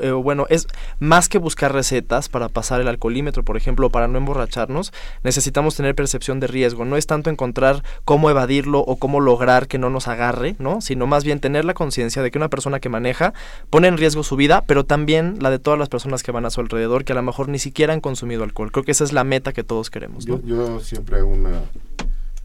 [0.00, 0.66] eh, bueno, es
[0.98, 4.92] más que buscar recetas para pasar el alcoholímetro, por ejemplo, para no emborracharnos,
[5.22, 6.84] necesitamos tener percepción de riesgo.
[6.84, 10.80] No es tanto encontrar cómo evadirlo o cómo lograr que no nos agarre, ¿no?
[10.80, 13.32] Sino más bien tener la conciencia de que una persona que maneja
[13.70, 16.50] pone en riesgo su vida, pero también la de todas las personas que van a
[16.50, 18.72] su alrededor, que a lo mejor ni siquiera han consumido alcohol.
[18.72, 20.40] Creo que esa es la meta que todos queremos, ¿no?
[20.42, 21.62] Yo, yo siempre hago una,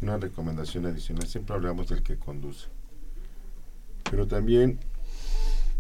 [0.01, 1.28] una recomendación adicional.
[1.28, 2.68] Siempre hablamos del que conduce.
[4.10, 4.80] Pero también,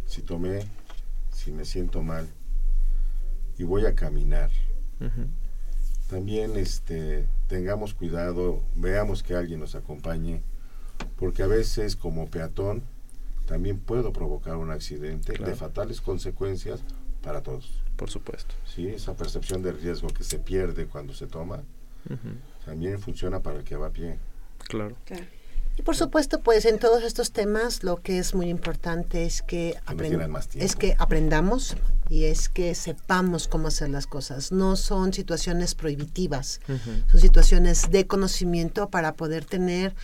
[0.07, 0.65] si tomé,
[1.33, 2.27] si me siento mal
[3.57, 4.49] y voy a caminar,
[6.09, 10.41] también este, tengamos cuidado, veamos que alguien nos acompañe,
[11.17, 12.83] porque a veces como peatón
[13.47, 15.51] también puedo provocar un accidente Claro.
[15.51, 16.81] de fatales consecuencias
[17.21, 17.81] para todos.
[17.95, 18.55] Por supuesto.
[18.65, 21.63] Sí, esa percepción de riesgo que se pierde cuando se toma,
[22.65, 24.17] también funciona para el que va a pie.
[24.67, 24.95] Claro.
[25.81, 29.73] Y por supuesto, pues en todos estos temas lo que es muy importante es que,
[30.63, 31.75] es que aprendamos
[32.07, 34.51] y es que sepamos cómo hacer las cosas.
[34.51, 36.59] No son situaciones prohibitivas,
[37.09, 39.95] son situaciones de conocimiento para poder tener,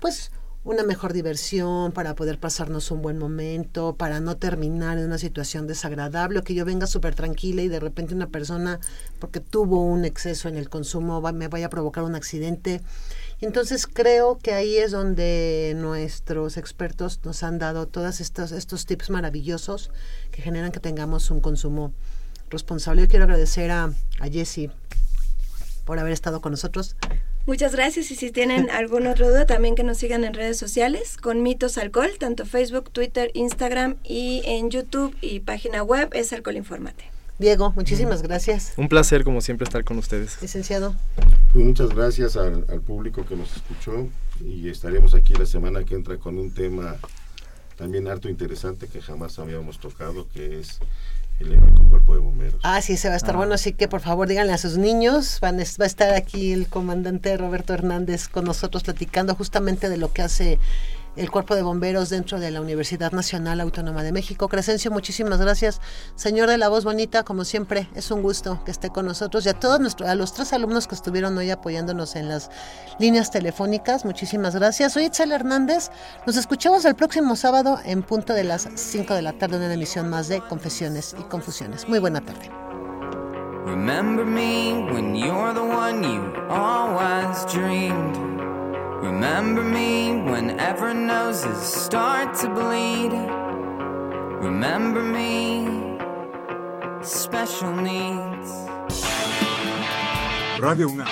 [0.00, 0.32] pues,
[0.64, 5.66] una mejor diversión, para poder pasarnos un buen momento, para no terminar en una situación
[5.66, 8.78] desagradable, o que yo venga súper tranquila y de repente una persona,
[9.18, 12.82] porque tuvo un exceso en el consumo, va- me vaya a provocar un accidente.
[13.42, 19.10] Entonces creo que ahí es donde nuestros expertos nos han dado todos estos, estos tips
[19.10, 19.90] maravillosos
[20.30, 21.92] que generan que tengamos un consumo
[22.50, 23.02] responsable.
[23.02, 24.70] Yo quiero agradecer a, a Jessie
[25.84, 26.94] por haber estado con nosotros.
[27.44, 31.16] Muchas gracias y si tienen alguna otra duda también que nos sigan en redes sociales
[31.16, 36.56] con Mitos Alcohol, tanto Facebook, Twitter, Instagram y en YouTube y página web es Alcohol
[36.56, 37.11] Informate.
[37.42, 38.72] Diego, muchísimas gracias.
[38.76, 40.38] Un placer, como siempre, estar con ustedes.
[40.40, 40.94] Licenciado.
[41.52, 44.08] Pues muchas gracias al, al público que nos escuchó
[44.42, 46.96] y estaremos aquí la semana que entra con un tema
[47.76, 50.78] también harto interesante que jamás habíamos tocado, que es
[51.40, 51.58] el
[51.90, 52.60] cuerpo de bomberos.
[52.62, 53.38] Ah, sí, se va a estar Ah.
[53.38, 56.52] bueno, así que por favor díganle a sus niños, van, es- va a estar aquí
[56.52, 60.58] el comandante Roberto Hernández con nosotros platicando justamente de lo que hace
[61.16, 64.48] el cuerpo de bomberos dentro de la Universidad Nacional Autónoma de México.
[64.48, 65.80] Crescencio, muchísimas gracias.
[66.14, 69.48] Señor de la voz bonita, como siempre, es un gusto que esté con nosotros y
[69.48, 72.50] a todos nuestros, a los tres alumnos que estuvieron hoy apoyándonos en las
[72.98, 74.92] líneas telefónicas, muchísimas gracias.
[74.92, 75.90] Soy Itzel Hernández,
[76.26, 79.74] nos escuchamos el próximo sábado en punto de las 5 de la tarde en una
[79.74, 81.88] emisión más de Confesiones y Confusiones.
[81.88, 82.50] Muy buena tarde.
[89.02, 93.10] Remember me whenever noses start to bleed.
[94.40, 95.98] Remember me,
[97.02, 98.48] special needs.
[100.60, 101.08] Radio UNAM.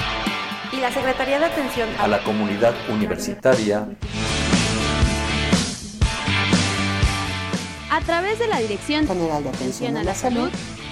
[0.72, 3.88] Y la Secretaría de Atención A la comunidad universitaria
[7.91, 10.49] A través de la Dirección General de Atención a la Salud,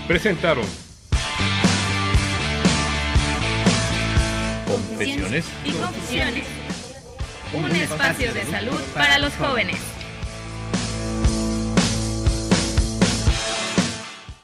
[0.08, 0.66] Presentaron
[4.66, 6.67] Confesiones y confusiones.
[7.52, 9.97] Un espacio de salud para los jóvenes.